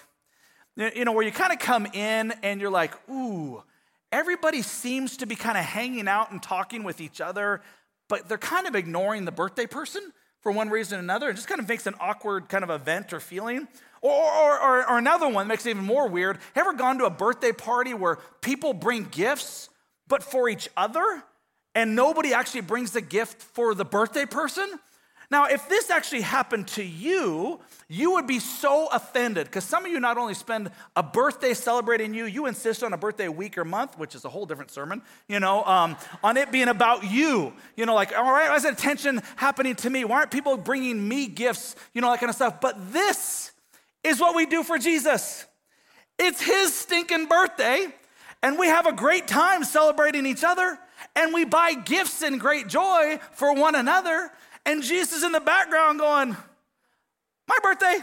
You 0.75 1.03
know, 1.03 1.11
where 1.11 1.25
you 1.25 1.31
kind 1.31 1.51
of 1.51 1.59
come 1.59 1.87
in 1.87 2.33
and 2.43 2.61
you're 2.61 2.69
like, 2.69 2.93
ooh, 3.09 3.63
everybody 4.11 4.61
seems 4.61 5.17
to 5.17 5.25
be 5.25 5.35
kind 5.35 5.57
of 5.57 5.63
hanging 5.63 6.07
out 6.07 6.31
and 6.31 6.41
talking 6.41 6.83
with 6.83 7.01
each 7.01 7.19
other, 7.19 7.61
but 8.07 8.29
they're 8.29 8.37
kind 8.37 8.67
of 8.67 8.75
ignoring 8.75 9.25
the 9.25 9.31
birthday 9.31 9.65
person 9.65 10.13
for 10.41 10.51
one 10.51 10.69
reason 10.69 10.97
or 10.97 11.01
another. 11.01 11.29
It 11.29 11.35
just 11.35 11.47
kind 11.47 11.59
of 11.59 11.67
makes 11.67 11.85
an 11.87 11.95
awkward 11.99 12.47
kind 12.47 12.63
of 12.63 12.69
event 12.69 13.11
or 13.11 13.19
feeling. 13.19 13.67
Or, 14.01 14.11
or, 14.11 14.61
or, 14.61 14.89
or 14.91 14.97
another 14.97 15.27
one 15.27 15.47
that 15.47 15.53
makes 15.53 15.65
it 15.65 15.71
even 15.71 15.83
more 15.83 16.07
weird. 16.07 16.37
Have 16.53 16.65
you 16.65 16.69
ever 16.69 16.73
gone 16.73 16.99
to 16.99 17.05
a 17.05 17.09
birthday 17.09 17.51
party 17.51 17.93
where 17.93 18.17
people 18.41 18.73
bring 18.73 19.03
gifts, 19.05 19.69
but 20.07 20.23
for 20.23 20.47
each 20.47 20.69
other? 20.77 21.23
And 21.75 21.95
nobody 21.95 22.33
actually 22.33 22.61
brings 22.61 22.91
the 22.91 23.01
gift 23.01 23.41
for 23.41 23.73
the 23.73 23.85
birthday 23.85 24.25
person. 24.25 24.79
Now, 25.31 25.45
if 25.45 25.69
this 25.69 25.91
actually 25.91 26.21
happened 26.21 26.67
to 26.69 26.83
you, 26.83 27.59
you 27.87 28.13
would 28.13 28.25
be 28.25 28.39
so 28.39 28.87
offended 28.91 29.45
because 29.45 29.63
some 29.63 29.85
of 29.85 29.91
you 29.91 29.99
not 29.99 30.17
only 30.17 30.33
spend 30.33 30.71
a 30.95 31.03
birthday 31.03 31.53
celebrating 31.53 32.15
you, 32.15 32.25
you 32.25 32.47
insist 32.47 32.83
on 32.83 32.93
a 32.93 32.97
birthday 32.97 33.27
week 33.27 33.55
or 33.55 33.63
month, 33.63 33.95
which 33.99 34.15
is 34.15 34.25
a 34.25 34.29
whole 34.29 34.47
different 34.47 34.71
sermon, 34.71 35.03
you 35.27 35.39
know, 35.39 35.63
um, 35.65 35.97
on 36.23 36.35
it 36.35 36.51
being 36.51 36.67
about 36.67 37.03
you. 37.03 37.53
You 37.75 37.85
know, 37.85 37.93
like, 37.93 38.17
all 38.17 38.23
right, 38.23 38.49
why 38.49 38.55
is 38.55 38.65
attention 38.65 39.21
happening 39.35 39.75
to 39.77 39.89
me? 39.91 40.03
Why 40.03 40.17
aren't 40.17 40.31
people 40.31 40.57
bringing 40.57 41.07
me 41.07 41.27
gifts, 41.27 41.75
you 41.93 42.01
know, 42.01 42.09
that 42.09 42.19
kind 42.19 42.31
of 42.31 42.35
stuff? 42.35 42.59
But 42.59 42.91
this 42.91 43.51
is 44.03 44.19
what 44.19 44.35
we 44.35 44.47
do 44.47 44.63
for 44.63 44.79
Jesus. 44.79 45.45
It's 46.17 46.41
his 46.41 46.73
stinking 46.73 47.27
birthday, 47.27 47.85
and 48.41 48.57
we 48.57 48.65
have 48.65 48.87
a 48.87 48.93
great 48.93 49.27
time 49.27 49.63
celebrating 49.63 50.25
each 50.25 50.43
other, 50.43 50.79
and 51.19 51.33
we 51.33 51.43
buy 51.43 51.73
gifts 51.73 52.21
and 52.21 52.39
great 52.39 52.67
joy 52.67 53.19
for 53.33 53.53
one 53.53 53.75
another. 53.75 54.31
And 54.65 54.81
Jesus 54.81 55.23
in 55.23 55.33
the 55.33 55.41
background 55.41 55.99
going, 55.99 56.35
My 57.47 57.57
birthday? 57.61 57.97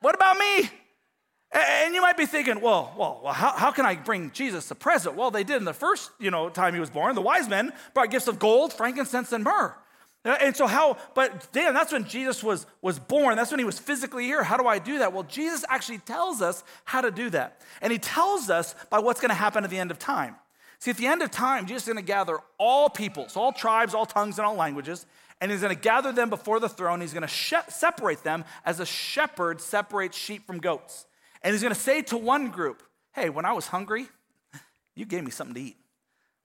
What 0.00 0.14
about 0.14 0.38
me? 0.38 0.70
And 1.52 1.94
you 1.94 2.00
might 2.00 2.16
be 2.16 2.26
thinking, 2.26 2.60
well, 2.60 2.94
well, 2.96 3.20
well 3.24 3.32
how, 3.32 3.50
how 3.50 3.70
can 3.72 3.84
I 3.84 3.96
bring 3.96 4.30
Jesus 4.30 4.70
a 4.70 4.74
present? 4.74 5.16
Well, 5.16 5.32
they 5.32 5.42
did 5.42 5.56
in 5.56 5.64
the 5.64 5.74
first, 5.74 6.10
you 6.20 6.30
know, 6.30 6.48
time 6.48 6.74
he 6.74 6.80
was 6.80 6.90
born. 6.90 7.14
The 7.16 7.20
wise 7.20 7.48
men 7.48 7.72
brought 7.92 8.10
gifts 8.10 8.28
of 8.28 8.38
gold, 8.38 8.72
frankincense, 8.72 9.32
and 9.32 9.42
myrrh. 9.42 9.74
Uh, 10.24 10.36
and 10.40 10.56
so 10.56 10.66
how, 10.66 10.96
but 11.14 11.52
Dan, 11.52 11.74
that's 11.74 11.92
when 11.92 12.04
Jesus 12.04 12.44
was, 12.44 12.66
was 12.82 12.98
born. 13.00 13.36
That's 13.36 13.50
when 13.50 13.58
he 13.58 13.64
was 13.64 13.78
physically 13.80 14.24
here. 14.24 14.44
How 14.44 14.56
do 14.56 14.66
I 14.66 14.78
do 14.78 15.00
that? 15.00 15.12
Well, 15.12 15.24
Jesus 15.24 15.64
actually 15.68 15.98
tells 15.98 16.40
us 16.40 16.62
how 16.84 17.00
to 17.00 17.10
do 17.10 17.30
that. 17.30 17.60
And 17.82 17.92
he 17.92 17.98
tells 17.98 18.48
us 18.48 18.74
by 18.88 19.00
what's 19.00 19.20
going 19.20 19.30
to 19.30 19.34
happen 19.34 19.64
at 19.64 19.70
the 19.70 19.78
end 19.78 19.90
of 19.90 19.98
time. 19.98 20.36
See, 20.80 20.90
at 20.90 20.96
the 20.96 21.06
end 21.06 21.20
of 21.20 21.30
time, 21.30 21.66
Jesus 21.66 21.82
is 21.82 21.92
going 21.92 22.02
to 22.02 22.06
gather 22.06 22.38
all 22.58 22.88
peoples, 22.88 23.36
all 23.36 23.52
tribes, 23.52 23.94
all 23.94 24.06
tongues, 24.06 24.38
and 24.38 24.46
all 24.46 24.54
languages, 24.54 25.04
and 25.40 25.50
he's 25.50 25.60
going 25.60 25.74
to 25.74 25.80
gather 25.80 26.10
them 26.10 26.30
before 26.30 26.58
the 26.58 26.70
throne. 26.70 27.02
He's 27.02 27.12
going 27.12 27.22
to 27.22 27.28
she- 27.28 27.56
separate 27.68 28.22
them 28.24 28.44
as 28.64 28.80
a 28.80 28.86
shepherd 28.86 29.60
separates 29.60 30.16
sheep 30.16 30.46
from 30.46 30.58
goats. 30.58 31.06
And 31.42 31.52
he's 31.52 31.62
going 31.62 31.74
to 31.74 31.80
say 31.80 32.02
to 32.02 32.16
one 32.16 32.48
group, 32.50 32.82
Hey, 33.12 33.28
when 33.28 33.44
I 33.44 33.52
was 33.52 33.66
hungry, 33.66 34.06
you 34.94 35.04
gave 35.04 35.24
me 35.24 35.30
something 35.30 35.54
to 35.54 35.60
eat. 35.60 35.76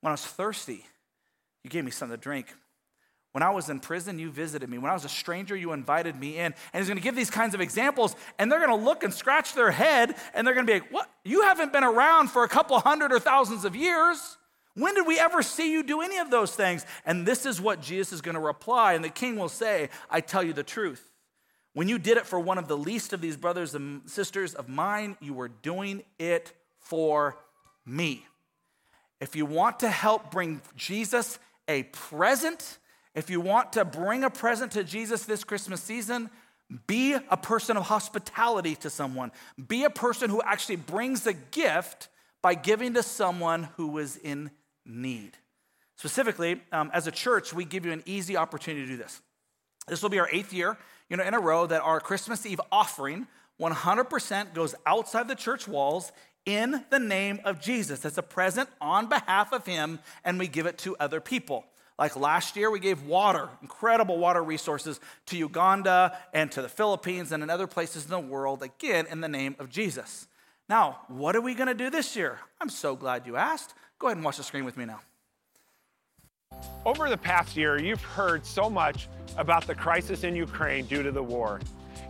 When 0.02 0.10
I 0.10 0.14
was 0.14 0.26
thirsty, 0.26 0.84
you 1.64 1.70
gave 1.70 1.86
me 1.86 1.92
something 1.92 2.18
to 2.18 2.22
drink. 2.22 2.54
When 3.36 3.44
I 3.44 3.50
was 3.50 3.68
in 3.68 3.82
prison, 3.82 4.18
you 4.18 4.32
visited 4.32 4.70
me. 4.70 4.78
When 4.78 4.90
I 4.90 4.94
was 4.94 5.04
a 5.04 5.10
stranger, 5.10 5.58
you 5.58 5.74
invited 5.74 6.16
me 6.16 6.38
in. 6.38 6.46
And 6.46 6.56
he's 6.82 6.88
going 6.88 6.96
to 6.96 7.04
give 7.04 7.18
these 7.18 7.30
kinds 7.30 7.54
of 7.54 7.60
examples, 7.60 8.16
and 8.40 8.50
they're 8.50 8.66
going 8.66 8.80
to 8.80 8.86
look 8.86 9.04
and 9.04 9.14
scratch 9.14 9.54
their 9.56 9.72
head, 9.72 10.16
and 10.34 10.48
they're 10.48 10.54
going 10.54 10.66
to 10.66 10.72
be 10.72 10.80
like, 10.80 10.90
What? 10.90 11.10
You 11.26 11.42
haven't 11.42 11.74
been 11.74 11.84
around 11.84 12.30
for 12.30 12.46
a 12.46 12.48
couple 12.48 12.80
hundred 12.80 13.12
or 13.12 13.20
thousands 13.20 13.66
of 13.66 13.76
years. 13.76 14.38
When 14.76 14.96
did 14.96 15.06
we 15.06 15.20
ever 15.20 15.42
see 15.42 15.70
you 15.70 15.84
do 15.84 16.00
any 16.00 16.16
of 16.20 16.32
those 16.32 16.56
things? 16.56 16.86
And 17.06 17.26
this 17.26 17.46
is 17.46 17.60
what 17.60 17.82
Jesus 17.82 18.14
is 18.14 18.22
going 18.22 18.36
to 18.36 18.40
reply. 18.40 18.94
And 18.94 19.04
the 19.04 19.10
king 19.10 19.36
will 19.36 19.50
say, 19.50 19.90
I 20.10 20.22
tell 20.22 20.42
you 20.42 20.54
the 20.54 20.64
truth. 20.64 21.12
When 21.74 21.90
you 21.90 22.00
did 22.00 22.16
it 22.16 22.26
for 22.26 22.40
one 22.40 22.58
of 22.58 22.70
the 22.70 22.78
least 22.78 23.12
of 23.12 23.20
these 23.20 23.36
brothers 23.36 23.76
and 23.76 24.10
sisters 24.10 24.54
of 24.54 24.70
mine, 24.70 25.18
you 25.20 25.34
were 25.34 25.50
doing 25.50 26.04
it 26.18 26.54
for 26.80 27.38
me. 27.86 28.26
If 29.20 29.36
you 29.36 29.46
want 29.46 29.82
to 29.82 29.90
help 29.90 30.32
bring 30.32 30.62
Jesus 30.78 31.38
a 31.68 31.84
present, 31.84 32.78
if 33.16 33.30
you 33.30 33.40
want 33.42 33.74
to 33.74 33.86
bring 33.86 34.24
a 34.24 34.30
present 34.30 34.74
to 34.74 34.84
Jesus 34.84 35.26
this 35.26 35.44
Christmas 35.44 35.82
season, 35.82 36.30
be 36.88 37.14
a 37.14 37.38
person 37.38 37.78
of 37.78 37.84
hospitality 37.84 38.76
to 38.78 38.90
someone. 38.90 39.32
Be 39.68 39.86
a 39.86 39.90
person 39.90 40.30
who 40.30 40.42
actually 40.42 40.78
brings 40.78 41.26
a 41.26 41.34
gift 41.34 42.10
by 42.42 42.56
giving 42.56 42.94
to 42.96 43.04
someone 43.04 43.70
who 43.78 43.98
is 43.98 44.18
in 44.18 44.52
need. 44.86 45.38
Specifically, 45.98 46.62
um, 46.72 46.92
as 46.94 47.08
a 47.08 47.12
church, 47.12 47.54
we 47.54 47.66
give 47.66 47.86
you 47.86 47.92
an 47.92 48.04
easy 48.06 48.36
opportunity 48.36 48.86
to 48.86 48.92
do 48.92 48.98
this. 48.98 49.22
This 49.88 50.02
will 50.02 50.10
be 50.10 50.20
our 50.20 50.30
eighth 50.32 50.52
year, 50.52 50.78
you 51.10 51.18
know, 51.18 51.24
in 51.24 51.34
a 51.34 51.40
row 51.40 51.66
that 51.68 51.82
our 51.82 52.00
Christmas 52.00 52.46
Eve 52.46 52.60
offering 52.72 53.28
100% 53.62 54.54
goes 54.54 54.76
outside 54.86 55.28
the 55.28 55.36
church 55.36 55.68
walls 55.68 56.12
in 56.46 56.84
the 56.90 57.00
name 57.00 57.40
of 57.46 57.62
Jesus. 57.62 58.00
That's 58.00 58.18
a 58.18 58.24
present 58.24 58.70
on 58.82 59.08
behalf 59.08 59.54
of 59.54 59.66
Him, 59.66 60.00
and 60.26 60.38
we 60.38 60.48
give 60.48 60.66
it 60.66 60.78
to 60.80 60.98
other 60.98 61.22
people. 61.22 61.66
Like 61.98 62.18
last 62.18 62.58
year, 62.58 62.70
we 62.70 62.80
gave 62.80 63.04
water, 63.04 63.50
incredible 63.62 64.18
water 64.18 64.44
resources 64.44 65.00
to 65.28 65.38
Uganda 65.38 66.18
and 66.34 66.52
to 66.52 66.62
the 66.62 66.68
Philippines 66.68 67.32
and 67.32 67.42
in 67.42 67.50
other 67.50 67.68
places 67.68 68.04
in 68.04 68.12
the 68.12 68.20
world, 68.20 68.64
again, 68.64 69.06
in 69.10 69.22
the 69.22 69.30
name 69.30 69.56
of 69.60 69.70
Jesus. 69.70 70.28
Now, 70.68 71.00
what 71.08 71.36
are 71.36 71.42
we 71.42 71.54
going 71.54 71.68
to 71.68 71.74
do 71.74 71.90
this 71.90 72.16
year? 72.16 72.40
I'm 72.60 72.70
so 72.70 72.96
glad 72.96 73.26
you 73.26 73.38
asked. 73.38 73.76
Go 73.98 74.08
ahead 74.08 74.18
and 74.18 74.26
watch 74.26 74.38
the 74.38 74.44
screen 74.44 74.66
with 74.66 74.76
me 74.76 74.86
now. 74.86 75.00
Over 76.86 77.10
the 77.10 77.18
past 77.18 77.56
year, 77.56 77.80
you've 77.82 78.04
heard 78.04 78.46
so 78.46 78.70
much 78.70 79.08
about 79.38 79.66
the 79.66 79.76
crisis 79.76 80.24
in 80.24 80.36
Ukraine 80.36 80.86
due 80.86 81.04
to 81.04 81.12
the 81.12 81.24
war. 81.24 81.60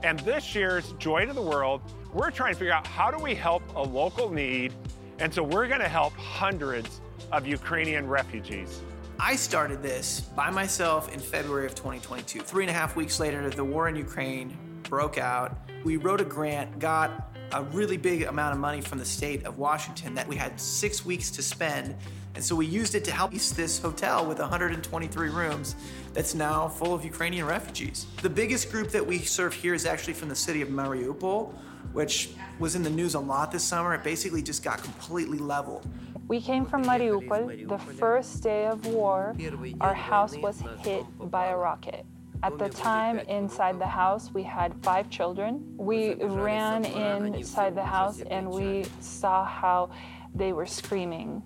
And 0.03 0.19
this 0.21 0.55
year's 0.55 0.93
Joy 0.93 1.25
to 1.25 1.33
the 1.33 1.41
World, 1.41 1.81
we're 2.13 2.31
trying 2.31 2.53
to 2.53 2.59
figure 2.59 2.73
out 2.73 2.87
how 2.87 3.11
do 3.11 3.21
we 3.21 3.35
help 3.35 3.61
a 3.75 3.81
local 3.81 4.29
need. 4.29 4.73
And 5.19 5.33
so 5.33 5.43
we're 5.43 5.67
going 5.67 5.81
to 5.81 5.89
help 5.89 6.13
hundreds 6.13 7.01
of 7.31 7.47
Ukrainian 7.47 8.07
refugees. 8.07 8.81
I 9.19 9.37
started 9.37 9.81
this 9.81 10.19
by 10.19 10.49
myself 10.49 11.13
in 11.13 11.19
February 11.19 11.65
of 11.65 11.73
2022. 11.73 12.41
Three 12.41 12.63
and 12.63 12.69
a 12.69 12.73
half 12.73 12.97
weeks 12.97 13.19
later, 13.19 13.49
the 13.49 13.63
war 13.63 13.87
in 13.87 13.95
Ukraine 13.95 14.57
broke 14.83 15.17
out. 15.17 15.57
We 15.85 15.95
wrote 15.97 16.19
a 16.19 16.25
grant, 16.25 16.79
got 16.79 17.31
a 17.53 17.63
really 17.63 17.95
big 17.95 18.23
amount 18.23 18.53
of 18.53 18.59
money 18.59 18.81
from 18.81 18.97
the 18.97 19.05
state 19.05 19.45
of 19.45 19.57
Washington 19.57 20.15
that 20.15 20.27
we 20.27 20.35
had 20.35 20.59
six 20.59 21.05
weeks 21.05 21.31
to 21.31 21.41
spend. 21.41 21.95
And 22.35 22.43
so 22.43 22.55
we 22.57 22.65
used 22.65 22.93
it 22.93 23.05
to 23.05 23.11
help 23.11 23.31
this 23.31 23.79
hotel 23.79 24.25
with 24.25 24.39
123 24.39 25.29
rooms 25.29 25.75
that's 26.13 26.35
now 26.35 26.67
full 26.67 26.93
of 26.93 27.05
Ukrainian 27.05 27.45
refugees. 27.45 28.07
The 28.21 28.29
biggest 28.29 28.69
group 28.69 28.89
that 28.89 29.05
we 29.05 29.19
serve 29.19 29.53
here 29.53 29.73
is 29.73 29.85
actually 29.85 30.13
from 30.13 30.27
the 30.27 30.35
city 30.35 30.61
of 30.61 30.67
Mariupol, 30.67 31.53
which 31.93 32.31
was 32.59 32.75
in 32.75 32.83
the 32.83 32.89
news 32.89 33.13
a 33.15 33.19
lot 33.19 33.51
this 33.51 33.63
summer. 33.63 33.93
It 33.93 34.03
basically 34.03 34.41
just 34.41 34.61
got 34.61 34.83
completely 34.83 35.37
leveled. 35.37 35.87
We 36.27 36.41
came 36.41 36.65
from 36.65 36.83
Mariupol. 36.83 37.67
The 37.67 37.77
first 37.77 38.41
day 38.41 38.65
of 38.65 38.85
war, 38.87 39.35
our 39.79 39.93
house 39.93 40.35
was 40.37 40.61
hit 40.79 41.05
by 41.19 41.47
a 41.47 41.57
rocket. 41.57 42.05
At 42.41 42.57
the 42.57 42.69
time, 42.69 43.19
inside 43.19 43.79
the 43.79 43.87
house, 43.87 44.31
we 44.33 44.43
had 44.43 44.73
five 44.83 45.09
children. 45.09 45.63
We 45.77 46.15
ran 46.15 46.85
inside 46.85 47.75
the 47.75 47.83
house 47.83 48.21
and 48.21 48.49
we 48.49 48.85
saw 48.99 49.45
how 49.45 49.91
they 50.33 50.51
were 50.51 50.65
screaming. 50.65 51.43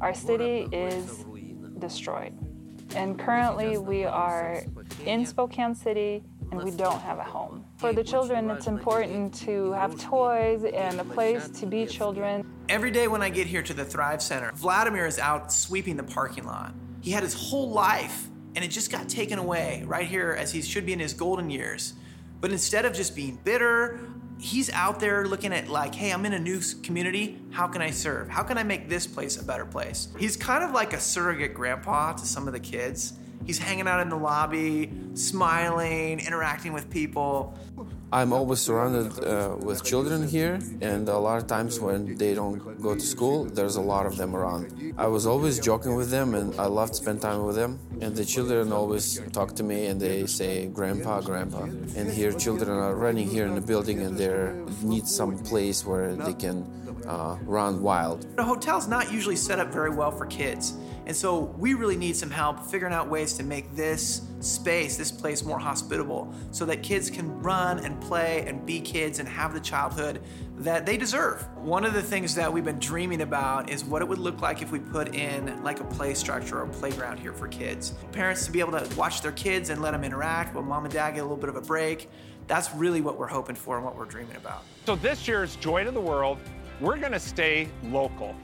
Our 0.00 0.14
city 0.14 0.66
is 0.72 1.24
destroyed. 1.78 2.34
And 2.94 3.18
currently, 3.18 3.78
we 3.78 4.04
are 4.04 4.62
in 5.06 5.24
Spokane 5.24 5.74
City 5.74 6.24
and 6.52 6.62
we 6.62 6.70
don't 6.70 7.00
have 7.00 7.18
a 7.18 7.24
home. 7.24 7.64
For 7.78 7.92
the 7.92 8.04
children, 8.04 8.50
it's 8.50 8.66
important 8.66 9.34
to 9.46 9.72
have 9.72 9.98
toys 9.98 10.64
and 10.64 11.00
a 11.00 11.04
place 11.04 11.48
to 11.48 11.66
be 11.66 11.86
children. 11.86 12.46
Every 12.68 12.90
day 12.90 13.08
when 13.08 13.22
I 13.22 13.30
get 13.30 13.46
here 13.46 13.62
to 13.62 13.74
the 13.74 13.84
Thrive 13.84 14.22
Center, 14.22 14.52
Vladimir 14.54 15.06
is 15.06 15.18
out 15.18 15.52
sweeping 15.52 15.96
the 15.96 16.04
parking 16.04 16.44
lot. 16.44 16.74
He 17.00 17.10
had 17.10 17.22
his 17.22 17.34
whole 17.34 17.70
life 17.70 18.28
and 18.54 18.64
it 18.64 18.68
just 18.68 18.92
got 18.92 19.08
taken 19.08 19.38
away 19.38 19.82
right 19.86 20.06
here 20.06 20.36
as 20.38 20.52
he 20.52 20.60
should 20.60 20.84
be 20.84 20.92
in 20.92 21.00
his 21.00 21.14
golden 21.14 21.48
years. 21.50 21.94
But 22.40 22.52
instead 22.52 22.84
of 22.84 22.92
just 22.92 23.16
being 23.16 23.38
bitter, 23.44 23.98
he's 24.38 24.70
out 24.70 25.00
there 25.00 25.26
looking 25.26 25.54
at 25.54 25.68
like, 25.68 25.94
hey, 25.94 26.12
I'm 26.12 26.26
in 26.26 26.34
a 26.34 26.38
new 26.38 26.60
community. 26.82 27.40
How 27.50 27.66
can 27.66 27.80
I 27.80 27.90
serve? 27.90 28.28
How 28.28 28.42
can 28.42 28.58
I 28.58 28.62
make 28.62 28.90
this 28.90 29.06
place 29.06 29.40
a 29.40 29.44
better 29.44 29.64
place? 29.64 30.08
He's 30.18 30.36
kind 30.36 30.62
of 30.62 30.72
like 30.72 30.92
a 30.92 31.00
surrogate 31.00 31.54
grandpa 31.54 32.12
to 32.12 32.26
some 32.26 32.46
of 32.46 32.52
the 32.52 32.60
kids. 32.60 33.14
He's 33.46 33.58
hanging 33.58 33.88
out 33.88 34.00
in 34.00 34.08
the 34.08 34.16
lobby, 34.16 34.90
smiling, 35.14 36.20
interacting 36.20 36.72
with 36.72 36.88
people. 36.90 37.58
I'm 38.12 38.32
always 38.34 38.60
surrounded 38.60 39.24
uh, 39.24 39.56
with 39.58 39.82
children 39.84 40.28
here, 40.28 40.58
and 40.82 41.08
a 41.08 41.16
lot 41.16 41.38
of 41.38 41.46
times 41.46 41.80
when 41.80 42.14
they 42.18 42.34
don't 42.34 42.58
go 42.82 42.94
to 42.94 43.00
school, 43.00 43.44
there's 43.44 43.76
a 43.76 43.80
lot 43.80 44.04
of 44.04 44.18
them 44.18 44.36
around. 44.36 44.94
I 44.98 45.06
was 45.06 45.26
always 45.26 45.58
joking 45.58 45.96
with 45.96 46.10
them, 46.10 46.34
and 46.34 46.54
I 46.60 46.66
love 46.66 46.90
to 46.90 46.96
spend 46.96 47.22
time 47.22 47.42
with 47.44 47.56
them. 47.56 47.78
And 48.02 48.14
the 48.14 48.26
children 48.26 48.70
always 48.70 49.18
talk 49.32 49.54
to 49.56 49.62
me, 49.62 49.86
and 49.86 49.98
they 49.98 50.26
say, 50.26 50.66
"Grandpa, 50.66 51.22
Grandpa." 51.22 51.62
And 51.96 52.10
here, 52.10 52.32
children 52.32 52.68
are 52.70 52.94
running 52.94 53.28
here 53.28 53.46
in 53.46 53.54
the 53.54 53.66
building, 53.72 54.00
and 54.00 54.18
they 54.18 54.52
need 54.86 55.06
some 55.06 55.38
place 55.38 55.86
where 55.86 56.14
they 56.14 56.34
can 56.34 56.66
uh, 57.06 57.38
run 57.44 57.82
wild. 57.82 58.26
The 58.36 58.44
hotel's 58.44 58.88
not 58.88 59.10
usually 59.10 59.36
set 59.36 59.58
up 59.58 59.72
very 59.72 59.90
well 59.90 60.10
for 60.10 60.26
kids. 60.26 60.74
And 61.06 61.16
so 61.16 61.54
we 61.58 61.74
really 61.74 61.96
need 61.96 62.16
some 62.16 62.30
help 62.30 62.60
figuring 62.60 62.94
out 62.94 63.08
ways 63.08 63.34
to 63.34 63.42
make 63.42 63.74
this 63.74 64.22
space, 64.40 64.96
this 64.96 65.10
place 65.10 65.44
more 65.44 65.58
hospitable 65.58 66.32
so 66.50 66.64
that 66.66 66.82
kids 66.82 67.10
can 67.10 67.40
run 67.42 67.80
and 67.80 68.00
play 68.00 68.44
and 68.46 68.64
be 68.64 68.80
kids 68.80 69.18
and 69.18 69.28
have 69.28 69.52
the 69.54 69.60
childhood 69.60 70.20
that 70.58 70.86
they 70.86 70.96
deserve. 70.96 71.46
One 71.56 71.84
of 71.84 71.92
the 71.94 72.02
things 72.02 72.34
that 72.36 72.52
we've 72.52 72.64
been 72.64 72.78
dreaming 72.78 73.22
about 73.22 73.70
is 73.70 73.84
what 73.84 74.02
it 74.02 74.08
would 74.08 74.18
look 74.18 74.40
like 74.40 74.62
if 74.62 74.70
we 74.70 74.78
put 74.78 75.14
in 75.14 75.62
like 75.62 75.80
a 75.80 75.84
play 75.84 76.14
structure 76.14 76.58
or 76.58 76.62
a 76.62 76.68
playground 76.68 77.18
here 77.18 77.32
for 77.32 77.48
kids. 77.48 77.94
Parents 78.12 78.46
to 78.46 78.52
be 78.52 78.60
able 78.60 78.78
to 78.78 78.96
watch 78.96 79.22
their 79.22 79.32
kids 79.32 79.70
and 79.70 79.82
let 79.82 79.92
them 79.92 80.04
interact 80.04 80.54
while 80.54 80.64
mom 80.64 80.84
and 80.84 80.94
dad 80.94 81.12
get 81.12 81.20
a 81.20 81.22
little 81.22 81.36
bit 81.36 81.48
of 81.48 81.56
a 81.56 81.60
break. 81.60 82.08
That's 82.46 82.72
really 82.74 83.00
what 83.00 83.18
we're 83.18 83.28
hoping 83.28 83.56
for 83.56 83.76
and 83.76 83.84
what 83.84 83.96
we're 83.96 84.04
dreaming 84.04 84.36
about. 84.36 84.64
So 84.86 84.96
this 84.96 85.26
year's 85.26 85.56
Joy 85.56 85.84
to 85.84 85.90
the 85.90 86.00
World, 86.00 86.38
we're 86.80 86.98
going 86.98 87.12
to 87.12 87.20
stay 87.20 87.68
local. 87.84 88.34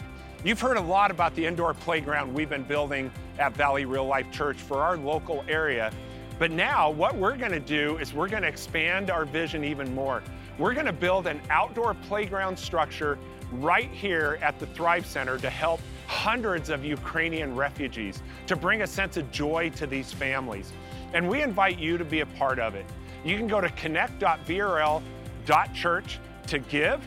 You've 0.45 0.61
heard 0.61 0.77
a 0.77 0.81
lot 0.81 1.11
about 1.11 1.35
the 1.35 1.45
indoor 1.45 1.75
playground 1.75 2.33
we've 2.33 2.49
been 2.49 2.63
building 2.63 3.11
at 3.41 3.57
Valley 3.57 3.85
Real 3.85 4.07
Life 4.07 4.31
Church 4.31 4.57
for 4.57 4.85
our 4.85 4.97
local 4.97 5.45
area. 5.49 5.91
But 6.39 6.53
now, 6.53 6.91
what 6.91 7.17
we're 7.17 7.37
going 7.37 7.51
to 7.51 7.59
do 7.59 7.97
is 7.97 8.15
we're 8.15 8.29
going 8.29 8.45
to 8.45 8.49
expand 8.49 9.11
our 9.11 9.25
vision 9.25 9.65
even 9.65 9.93
more. 9.97 10.23
We're 10.57 10.75
going 10.75 10.87
to 10.87 10.93
build 10.93 11.27
an 11.27 11.41
outdoor 11.51 11.95
playground 11.95 12.57
structure 12.57 13.19
right 13.51 13.91
here 13.91 14.39
at 14.41 14.61
the 14.61 14.67
Thrive 14.67 15.07
Center 15.07 15.39
to 15.39 15.51
help 15.51 15.81
hundreds 16.07 16.71
of 16.71 16.85
Ukrainian 16.85 17.57
refugees, 17.57 18.23
to 18.47 18.55
bring 18.55 18.83
a 18.83 18.87
sense 18.87 19.17
of 19.17 19.29
joy 19.33 19.71
to 19.71 19.89
these 19.89 20.13
families. 20.13 20.73
And 21.15 21.29
we 21.29 21.43
invite 21.43 21.81
you 21.81 21.99
to 21.99 22.05
be 22.05 22.21
a 22.21 22.27
part 22.27 22.61
of 22.61 22.77
it. 22.77 22.87
You 23.25 23.37
can 23.37 23.49
go 23.49 23.61
to 23.61 23.71
connect.vrl.church 23.71 26.21
to 26.47 26.59
give, 26.61 27.05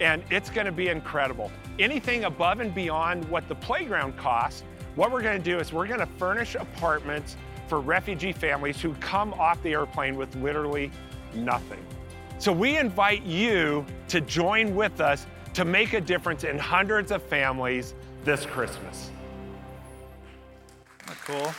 and 0.00 0.24
it's 0.30 0.50
going 0.50 0.66
to 0.66 0.72
be 0.72 0.88
incredible. 0.88 1.52
Anything 1.78 2.24
above 2.24 2.60
and 2.60 2.74
beyond 2.74 3.28
what 3.28 3.48
the 3.48 3.54
playground 3.54 4.16
costs, 4.16 4.64
what 4.94 5.10
we're 5.10 5.22
going 5.22 5.42
to 5.42 5.44
do 5.44 5.58
is 5.58 5.72
we're 5.72 5.86
going 5.86 6.00
to 6.00 6.06
furnish 6.06 6.54
apartments 6.54 7.36
for 7.66 7.80
refugee 7.80 8.32
families 8.32 8.80
who 8.80 8.92
come 8.94 9.32
off 9.34 9.62
the 9.62 9.72
airplane 9.72 10.16
with 10.16 10.34
literally 10.36 10.90
nothing. 11.34 11.82
So 12.38 12.52
we 12.52 12.76
invite 12.76 13.22
you 13.22 13.86
to 14.08 14.20
join 14.20 14.74
with 14.74 15.00
us 15.00 15.26
to 15.54 15.64
make 15.64 15.92
a 15.92 16.00
difference 16.00 16.44
in 16.44 16.58
hundreds 16.58 17.10
of 17.10 17.22
families 17.22 17.94
this 18.24 18.44
Christmas. 18.44 19.10
Cool. 21.24 21.54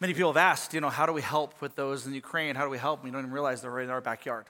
Many 0.00 0.12
people 0.12 0.30
have 0.30 0.36
asked, 0.36 0.72
you 0.74 0.80
know, 0.80 0.90
how 0.90 1.06
do 1.06 1.12
we 1.12 1.22
help 1.22 1.60
with 1.60 1.74
those 1.74 2.06
in 2.06 2.14
Ukraine? 2.14 2.54
How 2.54 2.64
do 2.64 2.70
we 2.70 2.78
help? 2.78 3.02
We 3.02 3.10
don't 3.10 3.20
even 3.20 3.32
realize 3.32 3.62
they're 3.62 3.70
right 3.70 3.84
in 3.84 3.90
our 3.90 4.00
backyard. 4.00 4.46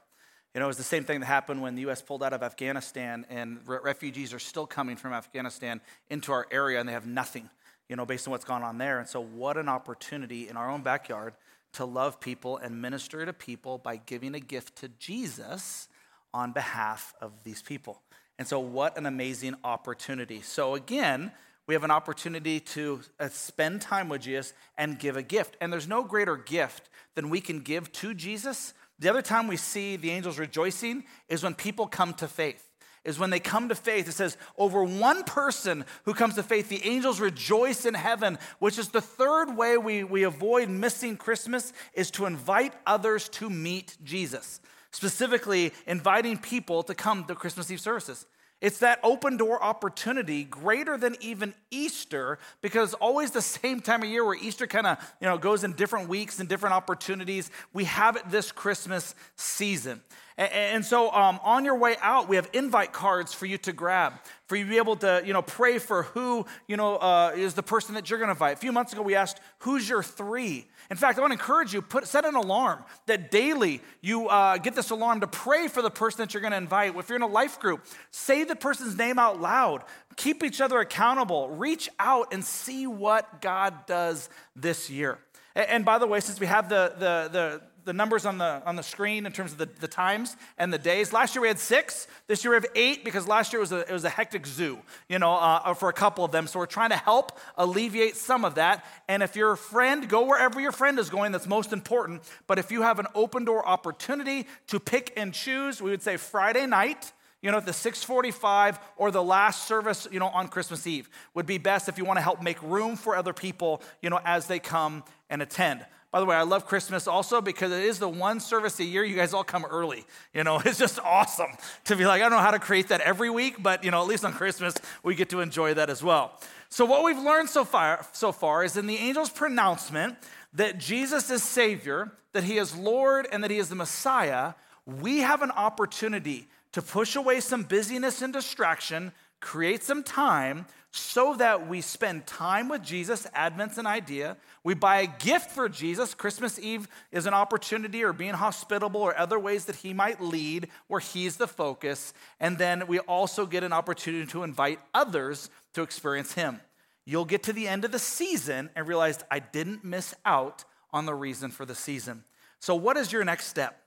You 0.54 0.60
know, 0.60 0.66
it 0.66 0.68
was 0.68 0.76
the 0.76 0.84
same 0.84 1.02
thing 1.02 1.18
that 1.18 1.26
happened 1.26 1.62
when 1.62 1.74
the 1.74 1.80
U.S. 1.82 2.00
pulled 2.00 2.22
out 2.22 2.32
of 2.32 2.44
Afghanistan, 2.44 3.26
and 3.28 3.58
re- 3.66 3.78
refugees 3.82 4.32
are 4.32 4.38
still 4.38 4.68
coming 4.68 4.96
from 4.96 5.12
Afghanistan 5.12 5.80
into 6.08 6.30
our 6.30 6.46
area, 6.52 6.78
and 6.78 6.88
they 6.88 6.92
have 6.92 7.08
nothing, 7.08 7.50
you 7.88 7.96
know, 7.96 8.06
based 8.06 8.28
on 8.28 8.30
what's 8.30 8.44
gone 8.44 8.62
on 8.62 8.78
there. 8.78 9.00
And 9.00 9.08
so, 9.08 9.20
what 9.20 9.56
an 9.56 9.68
opportunity 9.68 10.48
in 10.48 10.56
our 10.56 10.70
own 10.70 10.82
backyard 10.82 11.34
to 11.72 11.84
love 11.84 12.20
people 12.20 12.56
and 12.58 12.80
minister 12.80 13.26
to 13.26 13.32
people 13.32 13.78
by 13.78 13.96
giving 13.96 14.36
a 14.36 14.40
gift 14.40 14.76
to 14.76 14.88
Jesus 15.00 15.88
on 16.32 16.52
behalf 16.52 17.14
of 17.20 17.32
these 17.42 17.60
people. 17.60 18.00
And 18.38 18.46
so, 18.46 18.60
what 18.60 18.96
an 18.96 19.06
amazing 19.06 19.56
opportunity. 19.64 20.40
So, 20.40 20.76
again, 20.76 21.32
we 21.66 21.74
have 21.74 21.82
an 21.82 21.90
opportunity 21.90 22.60
to 22.60 23.00
uh, 23.18 23.28
spend 23.28 23.80
time 23.80 24.08
with 24.08 24.22
Jesus 24.22 24.52
and 24.78 25.00
give 25.00 25.16
a 25.16 25.22
gift. 25.22 25.56
And 25.60 25.72
there's 25.72 25.88
no 25.88 26.04
greater 26.04 26.36
gift 26.36 26.90
than 27.16 27.28
we 27.28 27.40
can 27.40 27.58
give 27.58 27.90
to 27.92 28.14
Jesus 28.14 28.72
the 28.98 29.08
other 29.08 29.22
time 29.22 29.48
we 29.48 29.56
see 29.56 29.96
the 29.96 30.10
angels 30.10 30.38
rejoicing 30.38 31.04
is 31.28 31.42
when 31.42 31.54
people 31.54 31.86
come 31.86 32.14
to 32.14 32.28
faith. 32.28 32.70
Is 33.04 33.18
when 33.18 33.28
they 33.28 33.40
come 33.40 33.68
to 33.68 33.74
faith. 33.74 34.08
It 34.08 34.12
says, 34.12 34.38
over 34.56 34.82
one 34.82 35.24
person 35.24 35.84
who 36.04 36.14
comes 36.14 36.36
to 36.36 36.42
faith, 36.42 36.70
the 36.70 36.86
angels 36.86 37.20
rejoice 37.20 37.84
in 37.84 37.92
heaven, 37.92 38.38
which 38.60 38.78
is 38.78 38.88
the 38.88 39.02
third 39.02 39.54
way 39.54 39.76
we, 39.76 40.04
we 40.04 40.22
avoid 40.22 40.70
missing 40.70 41.18
Christmas, 41.18 41.74
is 41.92 42.10
to 42.12 42.24
invite 42.24 42.72
others 42.86 43.28
to 43.30 43.50
meet 43.50 43.98
Jesus. 44.02 44.58
Specifically, 44.90 45.72
inviting 45.86 46.38
people 46.38 46.82
to 46.84 46.94
come 46.94 47.24
to 47.24 47.34
Christmas 47.34 47.70
Eve 47.70 47.80
services. 47.80 48.24
It's 48.60 48.78
that 48.78 48.98
open 49.02 49.36
door 49.36 49.62
opportunity 49.62 50.44
greater 50.44 50.96
than 50.96 51.16
even 51.20 51.54
Easter 51.70 52.38
because 52.62 52.94
always 52.94 53.30
the 53.30 53.42
same 53.42 53.80
time 53.80 54.02
of 54.02 54.08
year 54.08 54.24
where 54.24 54.36
Easter 54.36 54.66
kind 54.66 54.86
of, 54.86 55.14
you 55.20 55.26
know, 55.26 55.36
goes 55.36 55.64
in 55.64 55.72
different 55.74 56.08
weeks 56.08 56.40
and 56.40 56.48
different 56.48 56.74
opportunities. 56.74 57.50
We 57.72 57.84
have 57.84 58.16
it 58.16 58.30
this 58.30 58.52
Christmas 58.52 59.14
season. 59.36 60.00
And, 60.36 60.84
so 60.84 61.12
um, 61.12 61.38
on 61.44 61.64
your 61.64 61.76
way 61.78 61.94
out, 62.00 62.28
we 62.28 62.34
have 62.36 62.50
invite 62.52 62.92
cards 62.92 63.32
for 63.32 63.46
you 63.46 63.56
to 63.58 63.72
grab, 63.72 64.14
for 64.48 64.56
you 64.56 64.64
to 64.64 64.70
be 64.70 64.78
able 64.78 64.96
to, 64.96 65.22
you 65.24 65.32
know, 65.32 65.42
pray 65.42 65.78
for 65.78 66.04
who, 66.04 66.44
you 66.66 66.76
know, 66.76 66.96
uh, 66.96 67.32
is 67.36 67.54
the 67.54 67.62
person 67.62 67.94
that 67.94 68.10
you're 68.10 68.18
going 68.18 68.26
to 68.28 68.32
invite. 68.32 68.54
A 68.54 68.60
few 68.60 68.72
months 68.72 68.92
ago, 68.92 69.02
we 69.02 69.14
asked, 69.14 69.38
who's 69.58 69.88
your 69.88 70.02
three? 70.02 70.66
In 70.90 70.96
fact, 70.96 71.18
I 71.18 71.22
want 71.22 71.32
to 71.32 71.38
encourage 71.38 71.72
you, 71.72 71.82
put, 71.82 72.06
set 72.06 72.24
an 72.24 72.34
alarm 72.34 72.84
that 73.06 73.30
daily 73.30 73.80
you 74.00 74.28
uh, 74.28 74.58
get 74.58 74.74
this 74.74 74.90
alarm 74.90 75.20
to 75.20 75.26
pray 75.26 75.68
for 75.68 75.82
the 75.82 75.90
person 75.90 76.18
that 76.18 76.34
you're 76.34 76.40
going 76.40 76.52
to 76.52 76.58
invite. 76.58 76.94
If 76.96 77.08
you're 77.08 77.16
in 77.16 77.22
a 77.22 77.26
life 77.26 77.58
group, 77.58 77.84
say 78.10 78.44
the 78.44 78.56
person's 78.56 78.96
name 78.96 79.18
out 79.18 79.40
loud. 79.40 79.84
Keep 80.16 80.44
each 80.44 80.60
other 80.60 80.78
accountable. 80.80 81.48
Reach 81.50 81.88
out 81.98 82.32
and 82.32 82.44
see 82.44 82.86
what 82.86 83.40
God 83.40 83.86
does 83.86 84.28
this 84.54 84.90
year. 84.90 85.18
And, 85.54 85.68
and 85.68 85.84
by 85.84 85.98
the 85.98 86.06
way, 86.06 86.20
since 86.20 86.38
we 86.38 86.46
have 86.46 86.68
the, 86.68 86.94
the, 86.98 87.28
the 87.32 87.62
the 87.84 87.92
numbers 87.92 88.26
on 88.26 88.38
the, 88.38 88.62
on 88.66 88.76
the 88.76 88.82
screen 88.82 89.26
in 89.26 89.32
terms 89.32 89.52
of 89.52 89.58
the, 89.58 89.68
the 89.80 89.88
times 89.88 90.36
and 90.58 90.72
the 90.72 90.78
days. 90.78 91.12
Last 91.12 91.34
year 91.34 91.42
we 91.42 91.48
had 91.48 91.58
six. 91.58 92.06
This 92.26 92.44
year 92.44 92.52
we 92.52 92.56
have 92.56 92.66
eight 92.74 93.04
because 93.04 93.28
last 93.28 93.52
year 93.52 93.60
was 93.60 93.72
a, 93.72 93.80
it 93.80 93.92
was 93.92 94.04
a 94.04 94.10
hectic 94.10 94.46
zoo, 94.46 94.78
you 95.08 95.18
know, 95.18 95.32
uh, 95.34 95.74
for 95.74 95.88
a 95.88 95.92
couple 95.92 96.24
of 96.24 96.32
them. 96.32 96.46
So 96.46 96.58
we're 96.58 96.66
trying 96.66 96.90
to 96.90 96.96
help 96.96 97.38
alleviate 97.56 98.16
some 98.16 98.44
of 98.44 98.56
that. 98.56 98.84
And 99.08 99.22
if 99.22 99.36
you're 99.36 99.52
a 99.52 99.56
friend, 99.56 100.08
go 100.08 100.24
wherever 100.24 100.60
your 100.60 100.72
friend 100.72 100.98
is 100.98 101.10
going. 101.10 101.32
That's 101.32 101.46
most 101.46 101.72
important. 101.72 102.22
But 102.46 102.58
if 102.58 102.70
you 102.70 102.82
have 102.82 102.98
an 102.98 103.06
open 103.14 103.44
door 103.44 103.66
opportunity 103.66 104.46
to 104.68 104.80
pick 104.80 105.12
and 105.16 105.32
choose, 105.32 105.80
we 105.80 105.90
would 105.90 106.02
say 106.02 106.16
Friday 106.16 106.66
night 106.66 107.12
you 107.44 107.50
know, 107.50 107.58
at 107.58 107.66
the 107.66 107.74
645 107.74 108.78
or 108.96 109.10
the 109.10 109.22
last 109.22 109.68
service, 109.68 110.08
you 110.10 110.18
know, 110.18 110.28
on 110.28 110.48
Christmas 110.48 110.86
Eve 110.86 111.10
would 111.34 111.44
be 111.44 111.58
best 111.58 111.90
if 111.90 111.98
you 111.98 112.06
want 112.06 112.16
to 112.16 112.22
help 112.22 112.40
make 112.40 112.60
room 112.62 112.96
for 112.96 113.14
other 113.14 113.34
people, 113.34 113.82
you 114.00 114.08
know, 114.08 114.18
as 114.24 114.46
they 114.46 114.58
come 114.58 115.04
and 115.28 115.42
attend. 115.42 115.84
By 116.14 116.20
the 116.20 116.26
way, 116.26 116.36
I 116.36 116.42
love 116.42 116.66
Christmas 116.66 117.08
also 117.08 117.40
because 117.40 117.72
it 117.72 117.82
is 117.82 117.98
the 117.98 118.08
one 118.08 118.38
service 118.38 118.78
a 118.78 118.84
year 118.84 119.02
you 119.02 119.16
guys 119.16 119.34
all 119.34 119.42
come 119.42 119.64
early. 119.64 120.06
You 120.32 120.44
know, 120.44 120.60
it's 120.64 120.78
just 120.78 121.00
awesome 121.00 121.50
to 121.86 121.96
be 121.96 122.06
like, 122.06 122.22
I 122.22 122.28
don't 122.28 122.38
know 122.38 122.38
how 122.38 122.52
to 122.52 122.60
create 122.60 122.86
that 122.90 123.00
every 123.00 123.30
week, 123.30 123.60
but 123.60 123.82
you 123.82 123.90
know, 123.90 124.00
at 124.00 124.06
least 124.06 124.24
on 124.24 124.32
Christmas 124.32 124.76
we 125.02 125.16
get 125.16 125.28
to 125.30 125.40
enjoy 125.40 125.74
that 125.74 125.90
as 125.90 126.04
well. 126.04 126.38
So 126.68 126.84
what 126.84 127.02
we've 127.02 127.18
learned 127.18 127.48
so 127.50 127.64
far 127.64 128.06
so 128.12 128.30
far 128.30 128.62
is 128.62 128.76
in 128.76 128.86
the 128.86 128.96
angel's 128.96 129.28
pronouncement 129.28 130.16
that 130.52 130.78
Jesus 130.78 131.30
is 131.30 131.42
Savior, 131.42 132.12
that 132.32 132.44
He 132.44 132.58
is 132.58 132.76
Lord, 132.76 133.26
and 133.32 133.42
that 133.42 133.50
He 133.50 133.58
is 133.58 133.68
the 133.68 133.74
Messiah, 133.74 134.54
we 134.86 135.18
have 135.18 135.42
an 135.42 135.50
opportunity 135.50 136.46
to 136.74 136.80
push 136.80 137.16
away 137.16 137.40
some 137.40 137.64
busyness 137.64 138.22
and 138.22 138.32
distraction, 138.32 139.10
create 139.40 139.82
some 139.82 140.04
time 140.04 140.66
so 140.96 141.34
that 141.34 141.66
we 141.66 141.80
spend 141.80 142.24
time 142.24 142.68
with 142.68 142.80
Jesus. 142.80 143.26
Advent's 143.34 143.78
an 143.78 143.86
idea. 143.86 144.36
We 144.62 144.74
buy 144.74 145.00
a 145.00 145.06
gift 145.06 145.50
for 145.50 145.68
Jesus. 145.68 146.14
Christmas 146.14 146.56
Eve 146.56 146.86
is 147.10 147.26
an 147.26 147.34
opportunity 147.34 148.04
or 148.04 148.12
being 148.12 148.34
hospitable 148.34 149.02
or 149.02 149.18
other 149.18 149.36
ways 149.36 149.64
that 149.64 149.74
he 149.74 149.92
might 149.92 150.20
lead 150.20 150.68
where 150.86 151.00
he's 151.00 151.36
the 151.36 151.48
focus. 151.48 152.14
And 152.38 152.58
then 152.58 152.86
we 152.86 153.00
also 153.00 153.44
get 153.44 153.64
an 153.64 153.72
opportunity 153.72 154.30
to 154.30 154.44
invite 154.44 154.78
others 154.94 155.50
to 155.72 155.82
experience 155.82 156.34
him. 156.34 156.60
You'll 157.04 157.24
get 157.24 157.42
to 157.44 157.52
the 157.52 157.66
end 157.66 157.84
of 157.84 157.90
the 157.90 157.98
season 157.98 158.70
and 158.76 158.86
realize 158.86 159.18
I 159.28 159.40
didn't 159.40 159.82
miss 159.82 160.14
out 160.24 160.64
on 160.92 161.06
the 161.06 161.14
reason 161.14 161.50
for 161.50 161.66
the 161.66 161.74
season. 161.74 162.22
So, 162.60 162.76
what 162.76 162.96
is 162.96 163.10
your 163.10 163.24
next 163.24 163.48
step? 163.48 163.82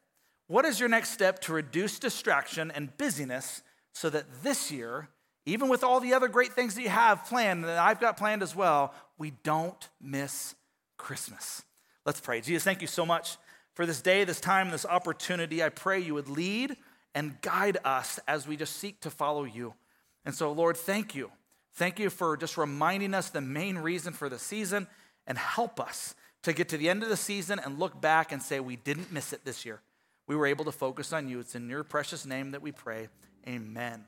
What 0.48 0.66
is 0.66 0.78
your 0.78 0.90
next 0.90 1.12
step 1.12 1.40
to 1.44 1.54
reduce 1.54 2.00
distraction 2.00 2.70
and 2.70 2.96
busyness 2.98 3.64
so 3.94 4.10
that 4.10 4.44
this 4.44 4.72
year 4.72 5.08
even 5.48 5.70
with 5.70 5.82
all 5.82 6.02
the 6.02 6.14
other 6.14 6.28
great 6.28 6.52
things 6.52 6.76
that 6.76 6.82
you 6.82 6.90
have 6.90 7.24
planned, 7.26 7.64
that 7.64 7.80
I've 7.80 8.02
got 8.02 8.18
planned 8.18 8.44
as 8.44 8.54
well, 8.54 8.94
we 9.18 9.32
don't 9.44 9.88
miss 10.02 10.56
Christmas. 10.98 11.64
Let's 12.06 12.20
pray. 12.20 12.42
Jesus, 12.42 12.66
thank 12.66 12.82
you 12.82 12.88
so 12.88 13.06
much 13.06 13.38
for 13.74 13.86
this 13.86 14.02
day, 14.02 14.26
this 14.26 14.42
time, 14.42 14.72
this 14.72 14.86
opportunity. 14.86 15.64
I 15.64 15.70
pray 15.70 16.02
you 16.02 16.16
would 16.16 16.28
lead 16.28 16.76
and 17.16 17.40
guide 17.42 17.78
us 17.86 18.20
as 18.28 18.46
we 18.46 18.58
just 18.58 18.76
seek 18.76 19.00
to 19.02 19.10
follow 19.10 19.46
you. 19.46 19.74
And 20.26 20.36
so, 20.36 20.52
Lord, 20.52 20.76
thank 20.76 21.16
you. 21.16 21.32
Thank 21.76 21.98
you 21.98 22.10
for 22.10 22.36
just 22.36 22.58
reminding 22.58 23.14
us 23.14 23.30
the 23.30 23.40
main 23.40 23.78
reason 23.78 24.12
for 24.12 24.28
the 24.28 24.40
season 24.40 24.86
and 25.26 25.38
help 25.38 25.80
us 25.80 26.14
to 26.44 26.52
get 26.52 26.68
to 26.70 26.78
the 26.78 26.90
end 26.90 27.04
of 27.04 27.10
the 27.10 27.16
season 27.16 27.58
and 27.64 27.80
look 27.80 28.02
back 28.02 28.34
and 28.34 28.42
say, 28.42 28.60
we 28.60 28.76
didn't 28.76 29.14
miss 29.14 29.32
it 29.32 29.46
this 29.46 29.66
year. 29.66 29.80
We 30.28 30.36
were 30.36 30.46
able 30.46 30.66
to 30.66 30.74
focus 30.74 31.14
on 31.14 31.30
you. 31.30 31.40
It's 31.40 31.56
in 31.56 31.70
your 31.70 31.86
precious 31.86 32.26
name 32.26 32.52
that 32.52 32.62
we 32.62 32.74
pray. 32.74 33.08
Amen. 33.48 34.04